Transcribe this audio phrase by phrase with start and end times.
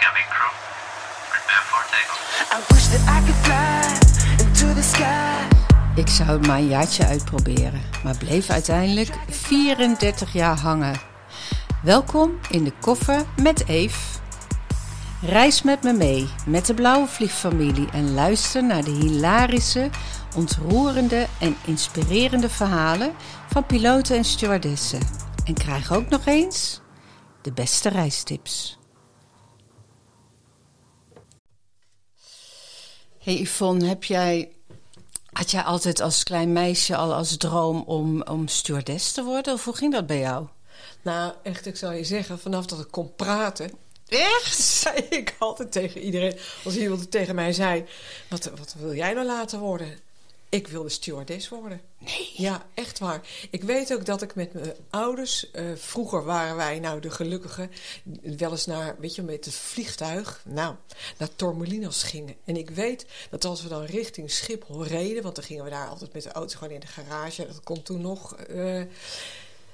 [0.00, 0.52] Cabin crew,
[1.30, 2.22] prepare for takeoff.
[2.56, 6.00] I wish that I could fly into the sky.
[6.00, 11.00] Ik zou het maar een jaartje uitproberen, maar bleef uiteindelijk 34 jaar hangen.
[11.82, 14.18] Welkom in de koffer met Eve.
[15.22, 19.90] Reis met me mee met de Blauwe Vliegfamilie en luister naar de hilarische,
[20.36, 23.12] ontroerende en inspirerende verhalen
[23.52, 25.00] van piloten en stewardessen.
[25.44, 26.80] En krijg ook nog eens
[27.42, 28.79] de beste reistips.
[33.20, 34.52] Hey Yvonne, heb jij,
[35.32, 39.52] had jij altijd als klein meisje al als droom om, om stewardess te worden?
[39.52, 40.46] Of hoe ging dat bij jou?
[41.02, 43.70] Nou, echt, ik zou je zeggen, vanaf dat ik kon praten...
[44.06, 44.60] Echt?
[44.82, 46.38] zei ik altijd tegen iedereen...
[46.64, 47.84] als iemand tegen mij zei...
[48.28, 49.98] Wat, wat wil jij nou later worden?
[50.50, 51.80] Ik wilde stewardess worden.
[51.98, 52.32] Nee.
[52.36, 53.20] Ja, echt waar.
[53.50, 55.50] Ik weet ook dat ik met mijn ouders...
[55.50, 57.70] eh, vroeger waren wij nou de gelukkigen...
[58.22, 60.42] wel eens naar, weet je, met het vliegtuig...
[60.44, 60.74] nou,
[61.18, 62.34] naar Tormelinos gingen.
[62.44, 65.22] En ik weet dat als we dan richting Schiphol reden...
[65.22, 67.46] want dan gingen we daar altijd met de auto gewoon in de garage...
[67.46, 68.36] dat kon toen nog...
[68.36, 68.82] eh,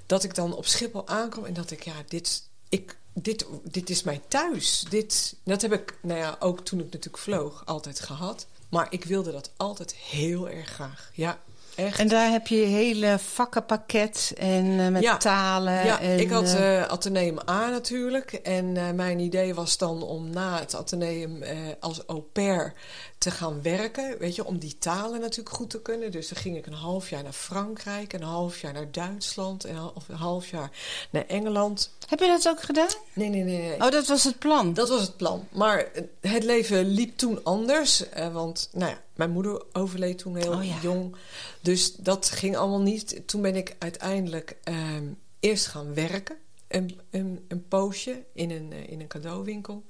[0.07, 4.03] dat ik dan op Schiphol aankwam en dat ik, ja, dit, ik, dit, dit is
[4.03, 4.85] mijn thuis.
[4.89, 8.47] Dit, dat heb ik, nou ja, ook toen ik natuurlijk vloog, altijd gehad.
[8.71, 11.11] Maar ik wilde dat altijd heel erg graag.
[11.15, 11.39] Ja,
[11.77, 11.99] echt.
[11.99, 15.17] En daar heb je hele vakkenpakket en eh, met Ja.
[15.17, 15.85] talen.
[15.85, 18.33] ja, en, ik had eh, eh Atheneum A natuurlijk.
[18.33, 21.43] En mijn idee was dan om na het Atheneum
[21.81, 22.73] als au pair
[23.19, 24.19] te gaan werken.
[24.19, 26.11] Weet je, om die talen natuurlijk goed te kunnen.
[26.11, 29.77] Dus dan ging ik een half jaar naar Frankrijk, een half jaar naar Duitsland en
[30.09, 30.71] een half- jaar
[31.11, 31.91] naar Engeland.
[32.09, 32.89] Heb je dat ook gedaan?
[33.13, 33.59] Nee, nee, nee.
[33.63, 33.81] nee.
[33.81, 34.75] Oh, dat was het plan.
[34.75, 35.49] Dat was het plan.
[35.53, 35.89] Maar
[36.21, 38.05] het leven liep toen anders.
[38.33, 40.79] want nou ja, mijn moeder overleed toen heel Oh ja.
[40.83, 41.17] jong.
[41.61, 43.23] Dus dat ging allemaal niet.
[43.27, 45.05] Toen ben ik uiteindelijk ehm,
[45.41, 46.37] eerst gaan werken.
[46.69, 49.85] Een, een, een poosje in een, eh, in een cadeauwinkel.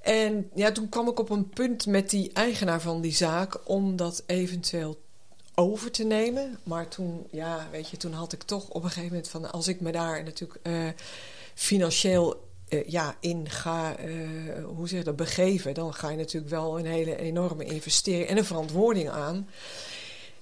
[0.00, 3.68] En ja, toen kwam ik op een punt met die eigenaar van die zaak...
[3.68, 5.02] om dat eventueel
[5.54, 6.58] over te nemen.
[6.62, 9.52] Maar toen, ja, weet je, toen had ik toch op een gegeven moment van...
[9.52, 10.88] als ik me daar natuurlijk eh,
[11.54, 14.10] financieel eh, ja, in ga, eh,
[14.64, 15.74] hoe zeg je dat, begeven...
[15.74, 19.48] dan ga je natuurlijk wel een hele enorme investering en een verantwoording aan.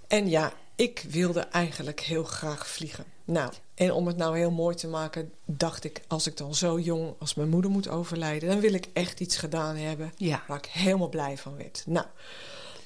[0.06, 3.04] En ja, ik wilde eigenlijk heel graag vliegen.
[3.24, 6.00] Nou, en om het nou heel mooi te maken, dacht ik...
[6.06, 8.48] als ik dan zo jong als mijn moeder moet overlijden...
[8.48, 10.42] dan wil ik echt iets gedaan hebben Ja.
[10.46, 11.82] waar ik helemaal blij van werd.
[11.86, 12.06] Nou,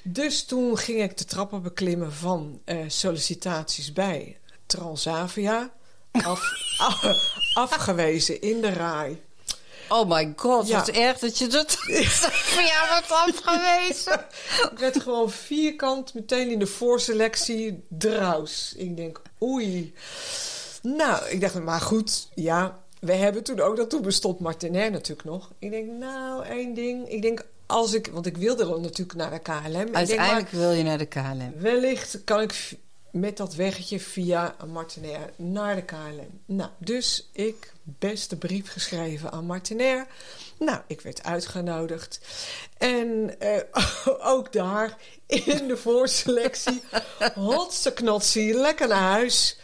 [0.03, 4.37] dus toen ging ik de trappen beklimmen van eh, sollicitaties bij
[4.67, 5.71] Transavia.
[6.11, 6.43] Af,
[6.79, 9.21] af- afgewezen in de raai.
[9.93, 10.79] Oh my god, Ja.
[10.79, 11.73] wat erg dat je dat
[12.55, 14.25] van jou wordt afgewezen.
[14.73, 18.75] Ik werd gewoon vierkant meteen in de voorselectie draus.
[18.77, 19.95] Ik denk, oei.
[20.83, 22.79] Nou, ik dacht, maar goed, ja.
[23.01, 25.51] We hebben toen ook, dat toen bestond Martinair natuurlijk nog.
[25.59, 27.09] Ik denk, nou, één ding.
[27.09, 29.65] Ik denk, als ik, want ik wilde dan natuurlijk naar de KLM.
[29.67, 31.53] Ik denk, maar Uiteindelijk wil je naar de KLM.
[31.57, 32.73] Wellicht kan ik
[33.11, 36.41] met dat weggetje via Martinair naar de KLM.
[36.47, 40.07] Nou, dus ik beste brief geschreven aan Martinair.
[40.59, 42.21] Nou, ik werd uitgenodigd.
[42.79, 43.61] En eh,
[44.35, 46.83] ook daar in de voorselectie.
[47.35, 49.59] Hotse knotsie, lekker naar huis.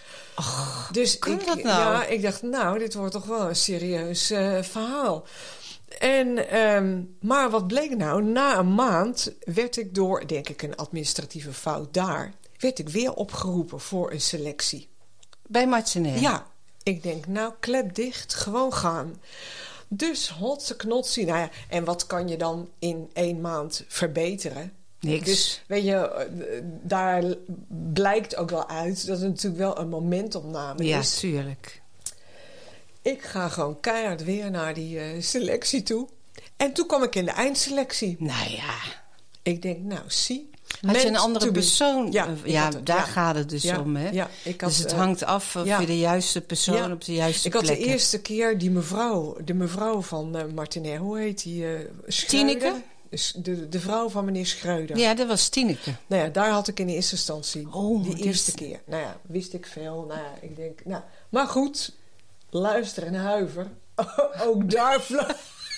[0.92, 1.92] dus kan ik, dat nou?
[1.92, 5.26] ja, ik dacht, nou, dit wordt toch wel een serieus eh, verhaal.
[5.98, 8.22] En, ehm, maar wat bleek nou?
[8.22, 12.32] Na een maand werd ik door, denk ik, een administratieve fout daar...
[12.58, 14.88] werd ik weer opgeroepen voor een selectie.
[15.46, 16.20] Bij Martinair.
[16.20, 16.46] Ja,
[16.82, 19.20] ik denk, nou, klep dicht, gewoon gaan.
[19.88, 21.26] Dus hotse knotsie.
[21.26, 24.72] Nou ja, en wat kan je dan in één maand verbeteren?
[25.00, 25.24] Niks.
[25.24, 26.28] Dus weet je,
[26.82, 27.24] daar
[27.92, 31.18] blijkt ook wel uit dat het natuurlijk wel een momentopname ja, is.
[31.18, 31.82] tuurlijk.
[33.02, 36.08] Ik ga gewoon keihard weer naar die eh, selectie toe.
[36.56, 38.16] En toen kwam ik in de eindselectie.
[38.18, 38.74] Nou ja.
[39.42, 40.50] Ik denk, nou, zie.
[40.86, 42.12] Had je een andere persoon?
[42.12, 42.26] Ja,
[42.84, 43.00] daar ja.
[43.00, 44.08] gaat het dus Ja, om, hè?
[44.10, 47.14] ja, ik had, dus het eh, hangt af of je de juiste persoon op de
[47.14, 51.18] juiste Ik had plek de eerste keer die mevrouw, de mevrouw van eh Martinair, hoe
[51.18, 51.66] heet die?
[51.66, 52.58] eh Schreuder?
[52.58, 52.82] Tineke?
[53.34, 54.96] De, de vrouw van meneer Schreuder.
[54.98, 55.92] Ja, dat was Tineke.
[56.06, 57.66] Nou ja, daar had ik in eerste instantie.
[57.72, 58.80] Oh, die die eerste is- keer.
[58.86, 60.04] Nou ja, wist ik veel.
[60.08, 61.02] Nou ja, ik denk, nou.
[61.28, 61.92] Maar goed,
[62.50, 63.66] luister en huiver.
[64.46, 65.00] Ook daar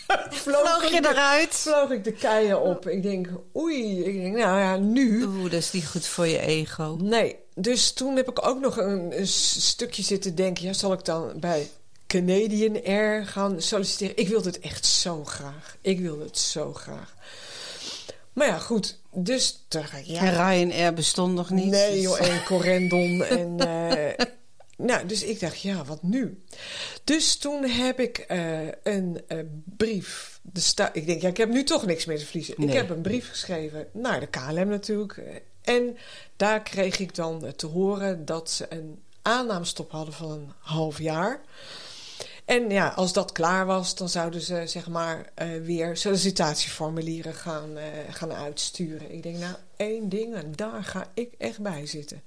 [0.30, 1.54] vloog, je de- eruit?
[1.54, 2.88] Vloog ik de keien op.
[2.88, 4.04] Ik denk, oei.
[4.04, 5.24] Ik denk, nou ja, nu.
[5.24, 6.96] Oeh, dat is niet goed voor je ego.
[7.00, 10.64] Nee, dus toen heb ik ook nog een, stukje zitten denken...
[10.64, 11.68] ja, zal ik dan bij
[12.06, 14.16] Canadian Air gaan solliciteren?
[14.16, 15.76] Ik wilde het echt zo graag.
[15.80, 17.14] Ik wilde het zo graag.
[18.32, 18.98] Maar ja, goed.
[19.12, 19.64] Dus
[20.04, 20.20] ja...
[20.20, 21.70] En Ryanair bestond nog niet.
[21.70, 23.60] Nee, dus- joh, en Corendon en...
[24.18, 24.26] eh,
[24.82, 26.42] nou, dus ik dacht, ja, wat nu?
[27.04, 30.40] Dus toen heb ik eh, een eh, brief.
[30.42, 32.54] De sta ik denk, ja, ik heb nu toch niks meer te verliezen.
[32.58, 35.16] Ik heb een brief geschreven naar de KLM natuurlijk.
[35.16, 35.34] eh,
[35.74, 35.96] En
[36.36, 41.40] daar kreeg ik dan te horen dat ze een aannamestop hadden van een half jaar.
[42.44, 45.32] En ja, als dat klaar was, dan zouden ze zeg maar
[45.62, 47.70] weer sollicitatieformulieren gaan,
[48.10, 49.12] gaan uitsturen.
[49.12, 52.22] Ik denk, nou, één ding, en daar ga ik echt bij zitten.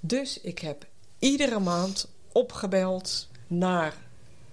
[0.00, 0.86] Dus ik heb
[1.18, 3.94] iedere maand opgebeld naar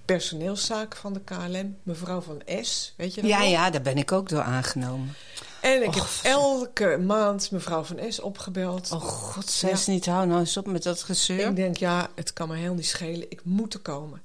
[0.06, 1.78] personeelszaken van de KLM.
[1.84, 5.14] Mevrouw van S, weet je dat Ja, ja, daar ben ik ook door aangenomen.
[5.62, 8.92] En ik Och, heb elke maand mevrouw van S opgebeld.
[8.92, 9.78] Oh god, zei Ja.
[9.78, 11.48] ze niet, hou nou eens op met dat gezeur.
[11.50, 13.32] Ik denk, ja, het kan me heel niet schelen.
[13.32, 14.22] Ik moet er komen.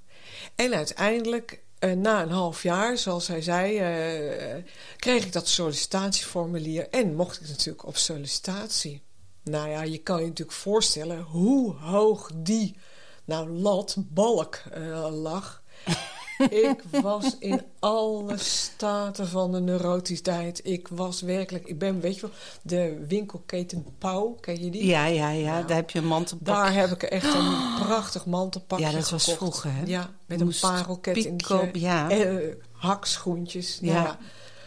[0.55, 4.62] En uiteindelijk, eh, na een half jaar, zoals hij zei, eh,
[4.96, 6.88] kreeg ik dat sollicitatieformulier.
[6.90, 9.02] En mocht ik natuurlijk op sollicitatie.
[9.49, 12.77] Nou ja, je kan je natuurlijk voorstellen hoe hoog die,
[13.25, 15.62] nou, lat, balk eh, lag.
[16.50, 20.61] ik was in alle staten van de neurotisiteit.
[20.65, 22.31] Ik was werkelijk, ik ben, weet je wel,
[22.62, 24.87] de winkelketen Pauw, ken je die?
[24.87, 25.62] Ja, ja, ja, Ja.
[25.62, 26.47] daar heb je een mantelpak.
[26.47, 29.83] Daar heb ik echt een prachtig mantelpakje Ja, dat was vroeger, hè?
[29.87, 31.61] Ja, met Je een moest parelkettingje.
[31.61, 32.11] op, ja.
[32.11, 33.81] En eh, hakschoentjes.
[33.81, 34.03] Nou Ja.
[34.03, 34.19] ja.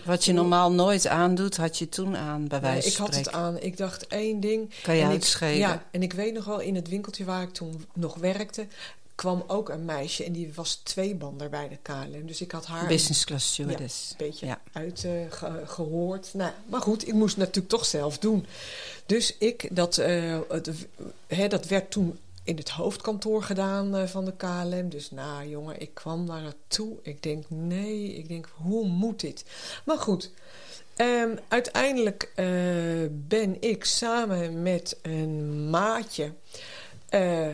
[0.06, 3.16] Wat je normaal nooit aandoet, had je toen aan, bij Nee, wijze ik van had
[3.16, 3.60] het aan.
[3.60, 4.70] Ik dacht één ding.
[4.84, 5.58] Kan je en ik, uitschelen.
[5.58, 8.68] Ja, en ik weet nog wel, in het winkeltje waar ik toen nog werkte...
[9.16, 12.26] kwam ook een meisje en die was tweebander bij de KLM.
[12.26, 14.10] Dus ik had haar Business class stewardess.
[14.10, 14.60] een beetje Ja.
[14.72, 16.30] uitgehoord.
[16.34, 18.46] nou, maar goed, ik moest het natuurlijk toch zelf doen.
[19.06, 20.70] Dus ik, dat, eh, het,
[21.28, 22.18] hè, dat werd toen
[22.52, 24.90] in het hoofdkantoor gedaan eh, van de KLM.
[24.90, 26.98] Dus nou jongen, ik kwam daar naartoe.
[27.02, 29.46] Ik denk, nee, ik denk, hoe moet dit?
[29.86, 30.32] Maar goed,
[30.96, 32.46] ehm, uiteindelijk eh,
[33.12, 36.34] ben ik samen met een maatje...
[37.10, 37.48] eh,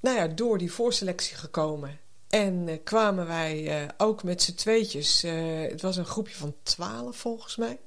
[0.00, 1.98] nou ja, door die voorselectie gekomen.
[2.28, 5.22] En kwamen wij ook met z'n tweetjes.
[5.70, 7.78] het was een groepje van twaalf volgens mij.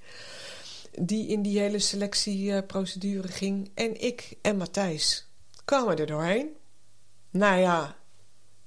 [0.99, 3.71] Die in die hele selectieprocedure ging.
[3.73, 5.27] En ik en Matthijs
[5.65, 6.49] kwamen er doorheen.
[7.29, 7.95] Nou ja,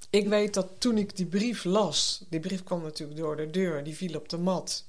[0.09, 2.25] ik weet dat toen ik die brief las.
[2.29, 3.83] Die brief kwam natuurlijk door de deur.
[3.83, 4.85] Die viel op de mat.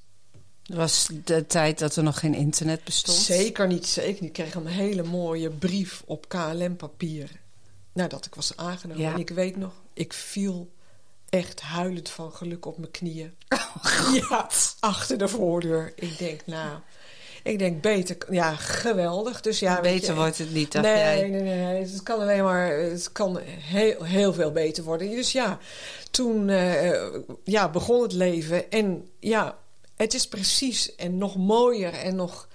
[0.65, 3.17] Was de tijd dat er nog geen internet bestond.
[3.17, 4.23] Zeker niet, zeker niet.
[4.23, 7.29] Ik kreeg een hele mooie brief op KLM-papier.
[7.93, 9.03] Nadat ik was aangenomen.
[9.03, 9.13] Ja.
[9.13, 10.71] En ik weet nog, ik viel
[11.29, 13.33] echt huilend van geluk op mijn knieën.
[14.29, 15.91] ja, achter de voordeur.
[15.95, 16.79] Ik denk, nou,
[17.49, 18.17] ik denk beter.
[18.29, 19.41] Ja, geweldig.
[19.41, 21.29] Dus ja, Beter je, wordt het niet, dacht nee, jij.
[21.29, 21.81] nee, nee, nee.
[21.81, 25.09] Het kan alleen maar, het kan heel, heel veel beter worden.
[25.09, 25.57] Dus ja,
[26.11, 28.71] toen eh, ja, begon het leven.
[28.71, 29.57] En ja,
[29.95, 32.47] het is precies en nog mooier en nog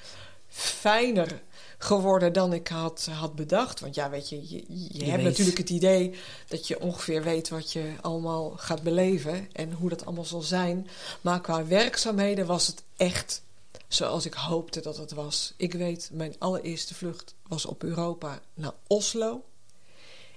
[0.49, 1.43] fijner
[1.79, 3.81] geworden dan ik had, had bedacht.
[3.81, 5.25] Want ja, weet je, je, je, hebt weet.
[5.25, 6.14] natuurlijk het idee
[6.49, 10.88] dat je ongeveer weet wat je allemaal gaat beleven en hoe dat allemaal zal zijn.
[11.20, 13.43] Maar qua werkzaamheden was het echt
[13.89, 15.55] zoals ik hoopte dat het was.
[15.57, 19.45] Ik weet, mijn allereerste vlucht was op Europa naar Oslo.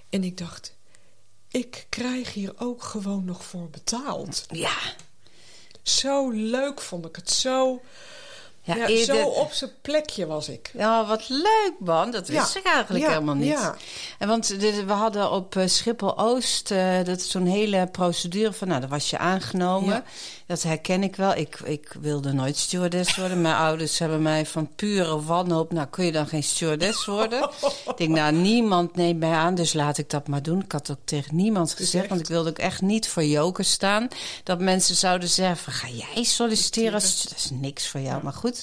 [0.08, 0.76] En ik dacht,
[1.48, 4.46] ik krijg hier ook gewoon nog voor betaald.
[4.50, 4.78] Ja,
[5.82, 7.30] Zo leuk vond ik het.
[7.30, 7.80] Zo,
[8.62, 10.70] ja, ja, eerder- zo op zijn plekje was ik.
[10.74, 12.10] Ja, wat leuk man.
[12.10, 13.48] Dat wist Ja, ik eigenlijk ja, helemaal niet.
[13.48, 13.76] ja.
[14.18, 14.46] En want
[14.86, 18.68] we hadden op eh, Schiphol-Oost eh, dat is zo'n hele procedure van...
[18.68, 20.04] nou, dan was je aangenomen.
[20.46, 21.34] Dat herken ik wel.
[21.34, 23.40] Ik, ik wilde nooit stewardess worden.
[23.40, 25.72] Mijn ouders hebben mij van pure wanhoop...
[25.72, 27.42] nou, kun je dan geen stewardess worden?
[27.86, 30.62] ik denk, nou, niemand neemt mij aan, dus laat ik dat maar doen.
[30.62, 33.64] Ik had ook tegen niemand gezegd, echt- want ik wilde ook echt niet voor joker
[33.64, 34.08] staan.
[34.44, 36.92] Dat mensen zouden zeggen, van, ga jij solliciteren?
[36.92, 38.57] Dat is niks voor jou, maar goed.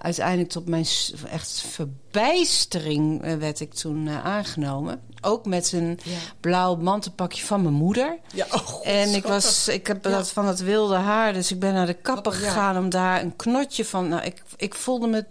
[0.00, 0.86] Uiteindelijk tot mijn
[1.30, 5.00] echt verbijstering eh, werd ik toen eh, aangenomen.
[5.20, 6.18] Ook met een Ja.
[6.40, 8.18] blauw mantelpakje van mijn moeder.
[8.32, 10.10] Ja, oh, God, En ik, was, ik heb Ja.
[10.10, 12.38] dat van het wilde haar, dus ik ben naar de kapper ja.
[12.38, 14.08] gegaan om daar een knotje van.
[14.08, 15.24] Nou, ik, ik voelde me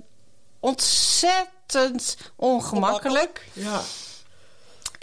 [0.60, 3.48] ontzettend ongemakkelijk.
[3.54, 3.82] Ja,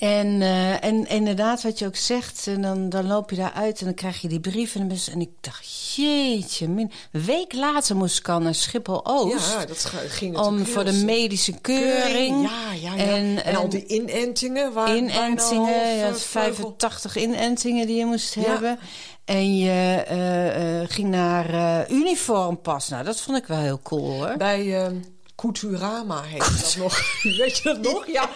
[0.02, 3.84] En, eh, en inderdaad, wat je ook zegt, en dan, dan loop je daaruit en
[3.84, 4.74] dan krijg je die brief.
[4.74, 6.90] En, ik dacht, jeetje, min.
[7.12, 9.52] een week later moest ik al naar Schiphol-Oost.
[9.52, 12.42] ja, dat ging om voor de medische keuring.
[12.42, 13.12] Ja, ja, ja.
[13.14, 14.72] En, En, al die inentingen.
[14.72, 18.42] Waar inentingen, eh, vleugel- 85 inentingen die je moest Ja.
[18.42, 18.78] hebben.
[19.24, 22.88] En je eh, eh, ging naar eh uniformpas.
[22.88, 24.34] Nou, dat vond ik wel heel cool hoor.
[24.36, 24.90] Bij
[25.42, 27.00] Couturama heette dat nog.
[27.38, 28.06] Weet je dat nog?
[28.06, 28.28] Ja.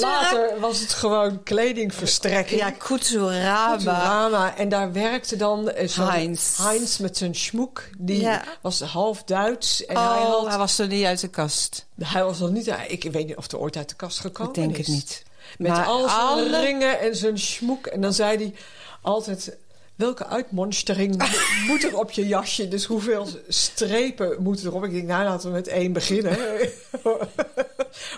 [0.00, 2.60] Later was het gewoon kledingverstrekking.
[2.60, 3.66] Ja, Couturama.
[3.68, 4.56] Couturama.
[4.56, 6.56] En daar werkte dan zo'n Heinz.
[6.58, 7.82] Heinz met zijn schmoek.
[7.98, 8.44] Die Ja.
[8.60, 9.86] was half Duits.
[9.86, 11.86] En hij, Oh, had, hij was er niet uit de kast.
[12.02, 12.66] hij was nog niet...
[12.88, 14.86] Ik weet niet of hij ooit uit de kast gekomen Ik denk is.
[14.86, 15.22] het niet.
[15.58, 17.86] Met Maar al zijn alle- ringen en zijn schmoek.
[17.86, 18.54] En dan zei hij
[19.02, 19.56] altijd...
[19.98, 21.26] Welke uitmonstering mo-
[21.72, 22.68] moet er op je jasje?
[22.68, 24.84] Dus hoeveel strepen moeten erop?
[24.84, 26.38] Ik denk, nou, laten we met één beginnen.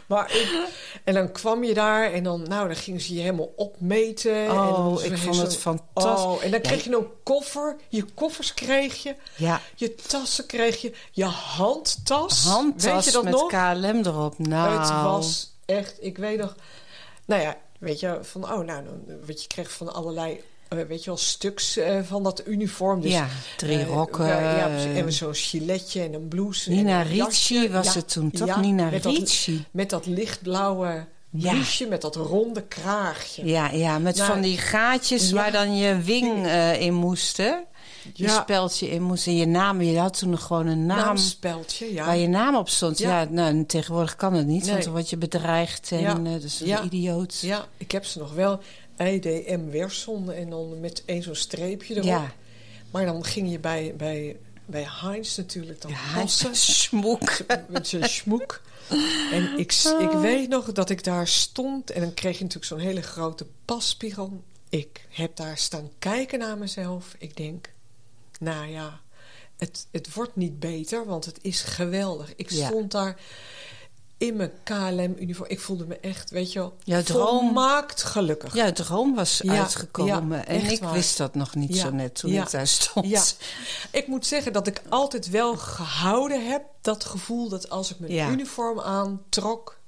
[0.07, 0.69] maar ik,
[1.05, 4.35] en dan kwam je daar en dan, nou, dan gingen ze je helemaal opmeten.
[4.45, 6.25] en Oh, dan was ik vond het fantastisch.
[6.25, 7.77] Oh, en dan kreeg je een koffer.
[7.89, 9.15] Je koffers kreeg je.
[9.37, 10.93] Ja, Je tassen kreeg je.
[11.11, 12.45] Je handtas.
[12.45, 13.47] handtas Weet je dat met nog?
[13.49, 14.39] KLM erop.
[14.39, 16.55] Nou, Het was echt, ik weet nog.
[17.25, 18.85] Nou ja, weet je, van oh, nou,
[19.27, 23.01] weet je, kreeg van allerlei, eh, weet je wel, stuks eh, van dat uniform.
[23.01, 24.27] Dus, ja, drie eh, rokken.
[24.27, 26.71] ja, en zo'n giletje en een blouse.
[26.71, 27.55] Nina en een jasje.
[27.55, 28.47] Ricci was Ja, het toen, toch?
[28.47, 29.65] ja, Nina met dat- Ricci.
[29.71, 33.45] Met dat lichtblauwe blouseje, met dat ronde kraagje.
[33.47, 36.47] Ja, ja, met Nou, van die gaatjes waar dan je wing
[36.79, 37.53] in moest, hè?
[38.15, 39.83] Je speldje in moest en je naam.
[39.83, 42.05] Je had toen nog gewoon een naam Naamspeldje, ja.
[42.05, 42.99] waar je naam op stond.
[42.99, 47.39] Ja, nou, tegenwoordig kan het niet, want dan word je bedreigd en is een idioot.
[47.41, 48.61] Ja, ik heb ze nog wel.
[49.07, 52.05] IDM Werson en dan met één zo'n streepje erop.
[52.07, 52.33] Ja.
[52.91, 56.55] Maar dan ging je bij, bij, bij Heinz natuurlijk dan Ja, passen.
[56.57, 57.37] smoek.
[57.69, 58.61] met zijn schmoek.
[59.33, 62.79] En ik, ik weet nog dat ik daar stond en dan kreeg je natuurlijk zo'n
[62.89, 64.43] hele grote passpiegel.
[64.69, 67.15] Ik heb daar staan kijken naar mezelf.
[67.19, 67.73] Ik denk,
[68.41, 69.01] nou ja,
[69.57, 72.33] het, het wordt niet beter, want het is geweldig.
[72.37, 72.67] Ik Ja.
[72.67, 73.21] stond daar
[74.21, 75.49] in mijn KLM-uniform.
[75.51, 78.55] Ik voelde me echt, weet je wel, Jouw droom- volmaakt gelukkig.
[78.55, 80.39] Ja, de droom was Ja, uitgekomen.
[80.39, 80.93] ja, en ik waar.
[80.93, 83.07] wist dat nog niet Ja, zo net toen ja, ik daar stond.
[83.09, 83.23] Ja.
[83.91, 88.33] Ik moet zeggen dat ik altijd wel gehouden heb dat gevoel dat als ik mijn
[88.33, 89.79] uniform aantrok,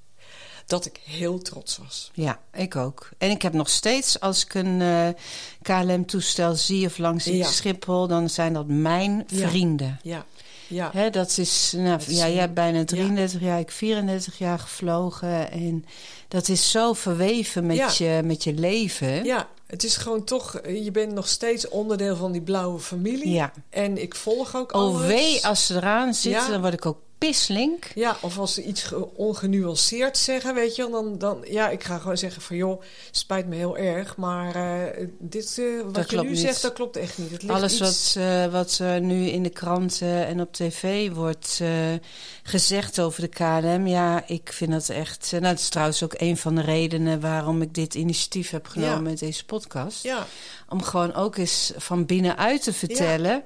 [0.66, 2.10] dat ik heel trots was.
[2.14, 3.08] Ja, ik ook.
[3.18, 5.08] En ik heb nog steeds, als ik een eh,
[5.62, 7.46] KLM-toestel zie of langs Ja.
[7.50, 9.98] Schiphol, dan zijn dat mijn vrienden.
[10.02, 10.24] Ja,
[10.72, 10.90] ja.
[10.92, 14.58] Hè, dat is, nou, Dat is ja, jij hebt bijna 33 jaar, ik 34 jaar
[14.58, 15.50] gevlogen.
[15.50, 15.84] En
[16.28, 17.90] dat is zo verweven met, Ja.
[17.98, 19.24] je, met je leven.
[19.24, 23.30] ja, het is gewoon toch, je bent nog steeds onderdeel van die blauwe familie.
[23.32, 23.52] Ja.
[23.70, 25.06] En ik volg ook alles.
[25.06, 26.48] wee, als ze eraan zitten, Ja.
[26.50, 27.84] dan word ik ook pislink.
[27.94, 31.44] Ja, of als ze iets ge- ongenuanceerd zeggen, weet je wel, dan, dan...
[31.50, 35.64] Ja, ik ga gewoon zeggen van, joh, spijt me heel erg, maar eh, dit eh,
[35.92, 36.38] wat je nu niet.
[36.38, 37.30] zegt, dat klopt echt niet.
[37.30, 41.60] Het Alles iets- wat, eh, wat nu in de kranten en op tv wordt
[42.42, 45.28] gezegd over de KLM, ja, ik vind dat echt.
[45.30, 48.94] nou, dat is trouwens ook een van de redenen waarom ik dit initiatief heb genomen
[48.94, 49.00] Ja.
[49.00, 50.02] met deze podcast.
[50.02, 50.26] Ja,
[50.68, 53.44] Om gewoon ook eens van binnenuit te vertellen.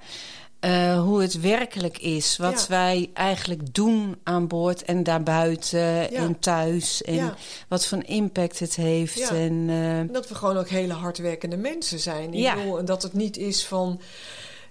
[0.60, 2.36] Eh, hoe het werkelijk is.
[2.36, 2.66] Wat Ja.
[2.68, 7.02] wij eigenlijk doen aan boord en daarbuiten en thuis.
[7.02, 7.34] En Ja.
[7.68, 9.30] wat voor impact het heeft.
[9.30, 12.34] En, eh, En dat we gewoon ook hele hardwerkende mensen zijn.
[12.34, 12.54] Ik Ja.
[12.54, 14.00] bedoel, en dat het niet is van...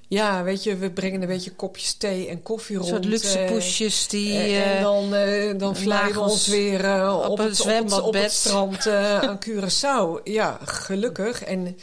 [0.08, 2.94] Ja, weet je, we brengen een beetje kopjes thee en koffie een rond.
[2.94, 4.38] soort luxe eh, poesjes die.
[4.56, 7.90] en dan, eh dan vliegen we ons weer op op, een het, op, het, op
[7.90, 8.22] zwembadbed.
[8.22, 10.24] het strand aan Curaçao.
[10.24, 11.44] Ja, gelukkig.
[11.44, 11.78] En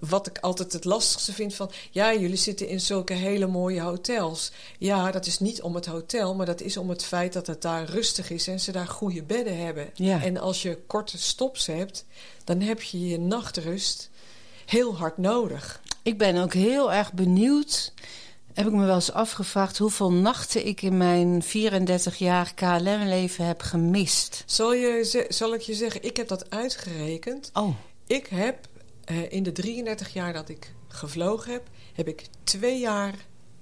[0.00, 1.70] wat ik altijd het lastigste vind van...
[1.90, 4.52] Ja, jullie zitten in zulke hele mooie hotels.
[4.78, 7.62] Ja, dat is niet om het hotel, maar dat is om het feit dat het
[7.62, 8.48] daar rustig is...
[8.48, 9.90] en ze daar goede bedden hebben.
[9.94, 10.22] Ja.
[10.22, 12.04] En als je korte stops hebt,
[12.44, 14.10] dan heb je je nachtrust
[14.66, 15.80] heel hard nodig.
[16.02, 17.92] Ik ben ook heel erg benieuwd.
[18.54, 23.60] Heb ik me wel eens afgevraagd hoeveel nachten ik in mijn 34 jaar KLM-leven heb
[23.60, 24.42] gemist.
[24.46, 27.50] Zal, je, zal ik je zeggen, ik heb dat uitgerekend.
[27.54, 27.74] Oh,
[28.06, 28.68] Ik heb
[29.10, 33.14] eh, in de 33 jaar dat ik gevlogen heb, heb ik twee jaar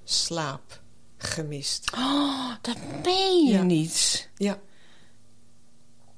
[0.05, 0.81] slaap
[1.19, 1.91] gemist.
[1.95, 3.63] oh dat meen je Ja.
[3.63, 4.29] niet.
[4.37, 4.59] Ja,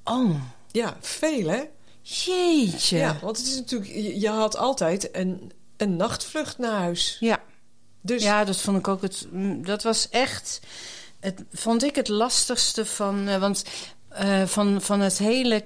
[0.04, 0.34] Oh,
[0.68, 1.62] ja veel hè?
[2.02, 2.96] jeetje.
[2.96, 7.16] Ja, want het is natuurlijk, je, je had altijd een, een nachtvlucht naar huis.
[7.20, 7.42] Ja.
[8.00, 9.26] Dus Ja, dat vond ik ook het.
[9.30, 10.60] mm, Dat was echt.
[11.20, 13.28] Het vond ik het lastigste van.
[13.28, 13.64] eh, want
[14.10, 15.60] eh, van, van het hele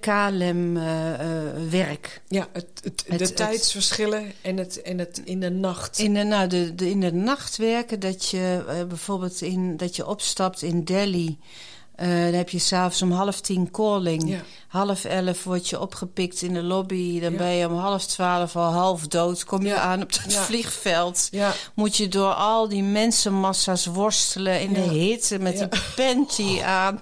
[0.94, 2.22] KLM-werk.
[2.28, 5.98] ja, het, het, Het- de het- tijdsverschillen en het, en het in de nacht.
[5.98, 9.96] In de, nou, de, de, in de nacht werken, dat je eh, bijvoorbeeld in, dat
[9.96, 11.38] je opstapt in Delhi.
[11.94, 14.28] eh, dan heb je s'avonds om half tien calling.
[14.28, 14.40] Ja.
[14.74, 17.20] Half elf word je opgepikt in de lobby.
[17.20, 17.38] Dan Ja.
[17.38, 19.44] ben je om half twaalf al half dood.
[19.44, 19.76] Kom je Ja.
[19.80, 20.40] aan op het Ja.
[20.42, 21.28] vliegveld.
[21.30, 24.74] Ja, Moet je door al die mensenmassa's worstelen in Ja.
[24.74, 25.66] de hitte met Ja.
[25.66, 27.00] die panty aan.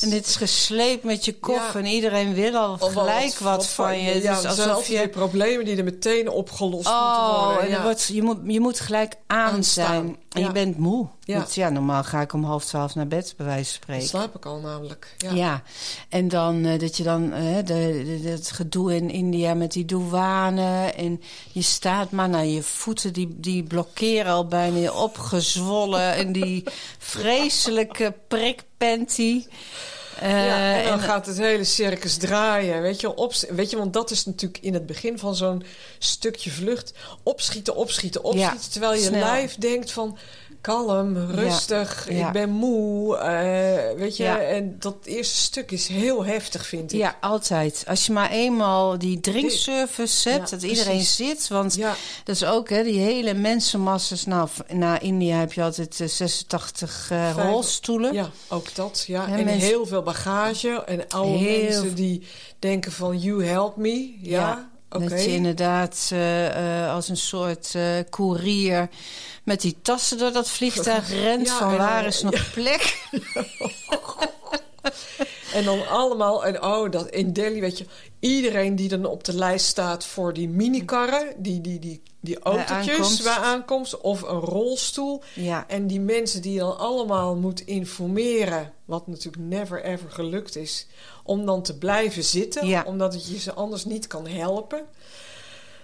[0.00, 1.80] En dit is gesleept met je koffer.
[1.80, 1.86] Ja.
[1.88, 4.22] En iedereen wil al Of gelijk wat, van je.
[4.22, 7.62] Ja, Dus zijn alsof je problemen die er meteen opgelost moeten Oh, worden.
[7.62, 7.74] en ja.
[7.74, 10.16] dan wordt, je, moet, je moet gelijk aan Aanstaan, zijn.
[10.32, 10.46] En ja.
[10.46, 11.06] je bent moe.
[11.20, 11.36] Ja.
[11.36, 14.08] Want ja, normaal ga ik om half twaalf naar bed, bij wijze van Dan spreken.
[14.08, 15.14] slaap ik al namelijk.
[15.18, 15.30] Ja.
[15.32, 15.62] Ja.
[16.08, 20.92] en dan eh, dat je dan eh, de, het gedoe in India met die douane.
[20.96, 26.14] En je staat maar naar je voeten, die, die blokkeren al bijna je opgezwollen.
[26.14, 26.64] en die
[26.98, 29.44] vreselijke prikpanty.
[30.20, 32.82] Eh, ja, en dan en- gaat het hele circus draaien.
[32.82, 35.64] Weet je, op, weet je, want dat is natuurlijk in het begin van zo'n
[35.98, 36.92] stukje vlucht.
[37.22, 38.56] Opschieten, opschieten, opschieten.
[38.56, 39.20] Ja, terwijl je snel.
[39.20, 40.18] lijf denkt van...
[40.64, 42.26] Kalm, rustig, ja.
[42.26, 43.16] ik ben moe.
[43.16, 44.38] eh, weet je, Ja.
[44.40, 46.98] en dat eerste stuk is heel heftig, vind ik.
[46.98, 47.84] Ja, altijd.
[47.88, 51.48] Als je maar eenmaal die drinkservice hebt, dat iedereen zit.
[51.48, 51.94] Want Ja.
[52.24, 54.24] dat is ook, hè, die hele mensenmasses.
[54.26, 58.12] Nou, naar India heb je altijd eh, 86 eh, Vijf- rolstoelen.
[58.12, 59.04] Ja, ook dat.
[59.06, 59.26] Ja.
[59.26, 60.68] En mensen- heel veel bagage.
[60.86, 62.26] En oude Heel mensen die
[62.58, 63.18] denken van...
[63.18, 64.14] You help me.
[64.20, 65.08] Ja, oké.
[65.08, 68.88] Dat je inderdaad eh, eh, als een soort eh koerier
[69.42, 71.46] met die tassen door dat vliegtuig rent.
[71.46, 73.08] Ja, van waar is nog plek?
[75.54, 76.44] En dan allemaal...
[76.44, 77.86] En oh, dat in Delhi, weet je...
[78.20, 81.34] Iedereen die dan op de lijst staat voor die minikarren...
[81.36, 83.22] Die, die, die, die autootjes aankomst.
[83.22, 84.00] bij aankomst...
[84.00, 85.22] Of een rolstoel.
[85.34, 88.72] Ja, En die mensen die je dan allemaal moet informeren...
[88.84, 90.86] Wat natuurlijk never ever gelukt is...
[91.22, 92.66] Om dan te blijven zitten.
[92.66, 92.84] Ja.
[92.86, 94.82] Omdat je ze anders niet kan helpen.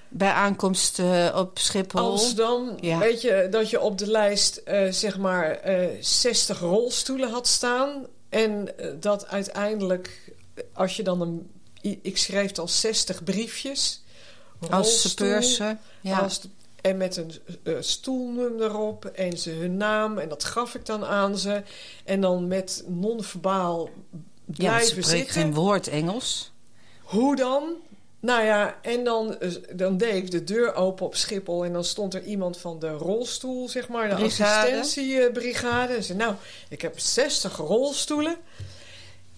[0.08, 2.10] bij aankomst eh, op Schiphol.
[2.10, 2.98] Amsterdam, Ja.
[2.98, 8.06] weet je dat je op de lijst eh, zeg maar eh 60 rolstoelen had staan.
[8.30, 10.32] En eh, dat uiteindelijk,
[10.72, 11.50] als je dan een.
[12.02, 14.02] Ik schreef al 60 briefjes.
[14.60, 15.80] als rolstoel, speursen.
[16.00, 16.18] Ja.
[16.18, 16.48] als de-
[16.80, 17.32] en met een
[17.62, 20.18] eh, stoelnummer erop en ze hun naam.
[20.18, 21.62] En dat gaf ik dan aan ze.
[22.04, 23.90] En dan met non-verbaal ja,
[24.54, 25.34] ze blijven spreekt zitten.
[25.42, 26.52] geen woord Engels.
[27.02, 27.72] Hoe dan?
[28.20, 31.64] Nou ja, en dan, eh, dan deed ik de deur open op Schiphol...
[31.64, 34.72] en dan stond er iemand van de rolstoel, zeg maar, de Brigade.
[34.72, 35.94] assistentiebrigade.
[35.94, 36.34] En zei, nou,
[36.68, 38.36] ik heb 60 rolstoelen.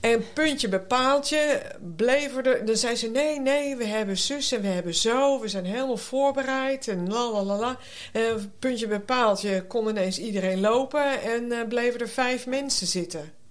[0.01, 1.63] En puntje bij paaltje
[1.97, 2.65] bleven er...
[2.65, 5.41] Dan zei ze, nee, nee, we hebben zus en we hebben zo.
[5.41, 7.79] We zijn helemaal voorbereid en la la la la.
[8.13, 11.23] En puntje bij paaltje kon ineens iedereen lopen...
[11.23, 13.42] en eh, bleven er vijf mensen zitten.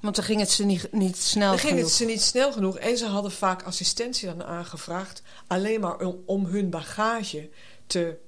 [0.00, 1.86] Want dan ging het ze niet, niet snel Dan ging genoeg.
[1.86, 2.78] het ze niet snel genoeg.
[2.78, 5.22] En ze hadden vaak assistentie dan aangevraagd.
[5.46, 7.48] Alleen maar om, om hun bagage
[7.86, 8.18] te,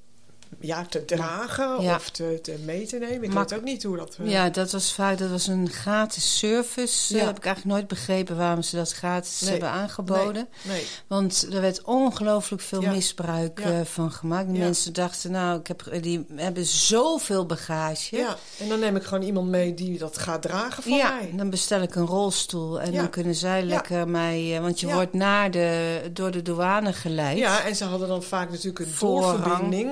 [0.61, 1.95] ja, te dragen Ja.
[1.95, 3.23] of te, te mee te nemen.
[3.23, 4.17] Ik Mak- weet ook niet hoe dat...
[4.21, 7.13] eh, Ja, dat was vaak dat was een gratis service.
[7.13, 7.19] Ja.
[7.19, 9.51] Dat heb ik eigenlijk nooit begrepen waarom ze dat gratis Nee.
[9.51, 10.49] hebben aangeboden.
[10.63, 12.91] Nee, Want er werd ongelooflijk veel Ja.
[12.91, 13.71] misbruik Ja.
[13.71, 14.49] eh, van gemaakt.
[14.49, 14.59] De Ja.
[14.65, 18.17] mensen dachten, nou, ik heb, die hebben zoveel bagage.
[18.17, 18.37] ja.
[18.59, 21.33] En dan neem ik gewoon iemand mee die dat gaat dragen voor Ja, mij.
[21.37, 22.99] dan bestel ik een rolstoel en Ja.
[23.01, 24.55] dan kunnen zij lekker mij...
[24.57, 24.95] eh, Want je Ja.
[24.95, 27.39] wordt naar de, door de douane geleid.
[27.39, 29.39] Ja, en ze hadden dan vaak natuurlijk een Voorrang.
[29.45, 29.91] doorverbinding.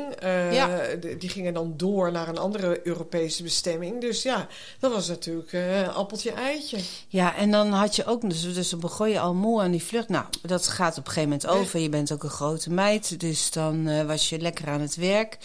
[0.51, 0.97] Eh, Ja.
[1.01, 4.01] de- die gingen dan door naar een andere Europese bestemming.
[4.01, 4.47] Dus ja,
[4.81, 6.79] dat was natuurlijk eh appeltje eitje.
[7.09, 9.83] Ja, en dan had je ook, dus, dus dan begon je al moe aan die
[9.83, 10.09] vlucht.
[10.09, 11.81] Nou, dat gaat op een gegeven moment over.
[11.81, 15.39] Je bent ook een grote meid, dus dan eh, was je lekker aan het werk.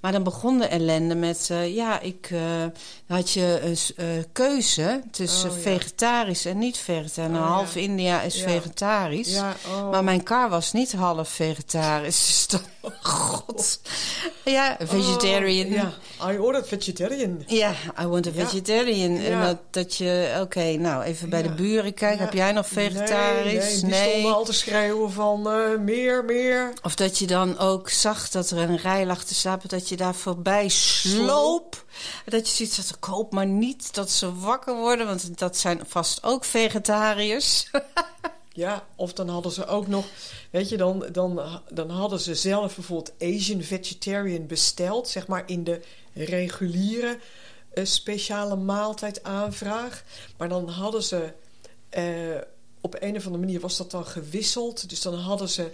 [0.00, 2.40] Maar dan begon de ellende met, eh, ja, ik eh,
[3.06, 5.62] had je een eh, keuze tussen Oh, ja.
[5.62, 7.30] vegetarisch en niet vegetarisch.
[7.32, 7.54] Nou, Oh, ja.
[7.54, 9.32] half India is vegetarisch.
[9.32, 9.90] Ja, oh.
[9.90, 12.26] Maar mijn kar was niet half vegetarisch.
[12.32, 12.60] Dus dan,
[13.02, 13.80] god.
[14.44, 15.66] Ja, vegetarian.
[15.66, 17.42] Oh, ja, I ordered vegetarian.
[17.46, 18.44] Ja, I want a Ja.
[18.46, 19.16] vegetarian.
[19.16, 21.48] En dat, dat je, oké, nou even bij Ja.
[21.48, 22.18] de buren kijken.
[22.18, 22.24] Ja.
[22.24, 23.82] Heb jij nog vegetarisch?
[23.82, 26.72] Nee, nee, die stonden al te schreeuwen van eh, meer, meer.
[26.82, 29.96] Of dat je dan ook zag dat er een rij lag te slapen, dat je
[29.96, 31.84] daar voorbij sloop.
[32.24, 36.22] Dat je ziet dat koop maar niet dat ze wakker worden, want dat zijn vast
[36.24, 37.70] ook vegetariërs.
[38.54, 40.06] Ja, of dan hadden ze ook nog,
[40.50, 45.64] weet je, dan, dan, dan hadden ze zelf bijvoorbeeld Asian vegetarian besteld, zeg maar in
[45.64, 45.80] de
[46.14, 47.18] reguliere
[47.74, 50.04] eh, speciale maaltijdaanvraag.
[50.36, 51.32] Maar dan hadden ze,
[51.88, 52.04] eh,
[52.80, 54.88] op een of andere manier was dat dan gewisseld.
[54.88, 55.70] Dus dan hadden ze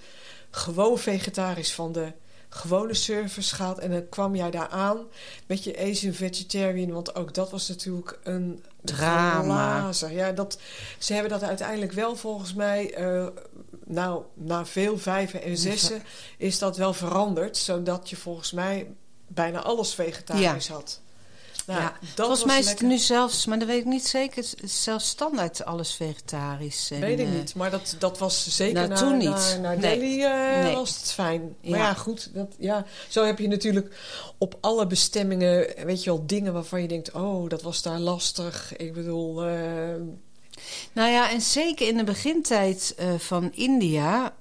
[0.51, 2.13] gewoon vegetarisch van de
[2.49, 3.79] gewone service gehad.
[3.79, 5.07] En dan kwam jij daar aan
[5.47, 9.81] met je Asian vegetarian, want ook dat was natuurlijk een Drama.
[9.81, 10.13] glazen.
[10.13, 10.59] Ja, dat,
[10.99, 13.27] ze hebben dat uiteindelijk wel volgens mij, eh,
[13.85, 16.03] nou, na veel vijven en zessen,
[16.37, 17.57] is dat wel veranderd.
[17.57, 18.95] Zodat je volgens mij
[19.27, 21.01] bijna alles vegetarisch had.
[21.69, 21.93] Nou, ja.
[22.15, 24.83] dat Volgens mij is het nu zelfs, maar dat weet ik niet zeker, het is
[24.83, 26.91] zelfs standaard alles vegetarisch.
[26.91, 29.29] En, Weet ik eh, niet, maar dat, dat was zeker Nou, naar, toen niet.
[29.29, 29.99] naar, naar Nee.
[29.99, 30.75] Delhi eh, Nee.
[30.75, 31.41] was het fijn.
[31.63, 31.77] Maar Ja.
[31.77, 33.97] ja, goed, dat, ja, zo heb je natuurlijk
[34.39, 38.77] op alle bestemmingen, weet je wel, dingen waarvan je denkt, oh, dat was daar lastig.
[38.77, 39.55] Ik bedoel, eh,
[40.93, 44.35] Nou ja, en zeker in de begintijd van India,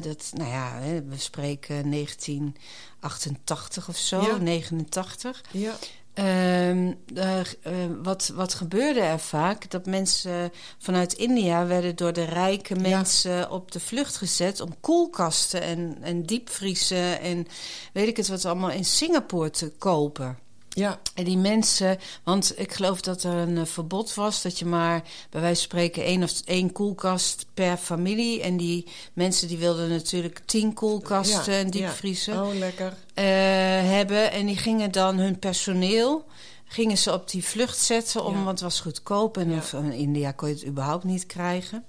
[0.00, 4.36] dat, nou ja, we spreken 1988 of zo, Ja.
[4.36, 5.42] 89.
[5.50, 5.76] ja,
[6.16, 9.70] Ehm, daar, eh, wat, wat gebeurde er vaak?
[9.70, 15.62] Dat mensen vanuit India werden door de rijke mensen op de vlucht gezet om koelkasten
[15.62, 17.46] en, en diepvriezen en
[17.92, 20.38] weet ik het wat allemaal in Singapore te kopen.
[20.76, 24.64] Ja, En die mensen, want ik geloof dat er een eh, verbod was dat je
[24.66, 28.42] maar bij wijze van spreken één of één koelkast per familie.
[28.42, 32.42] En die mensen die wilden natuurlijk tien koelkasten ja, en diepvriezen ja.
[32.46, 32.96] Oh, lekker.
[33.14, 33.24] eh,
[33.90, 34.32] hebben.
[34.32, 36.24] En die gingen dan hun personeel
[36.64, 38.44] gingen ze op die vlucht zetten, om, Ja.
[38.44, 39.36] want het was goedkoop.
[39.36, 39.56] En Ja.
[39.56, 41.84] of, in India kon je het überhaupt niet krijgen.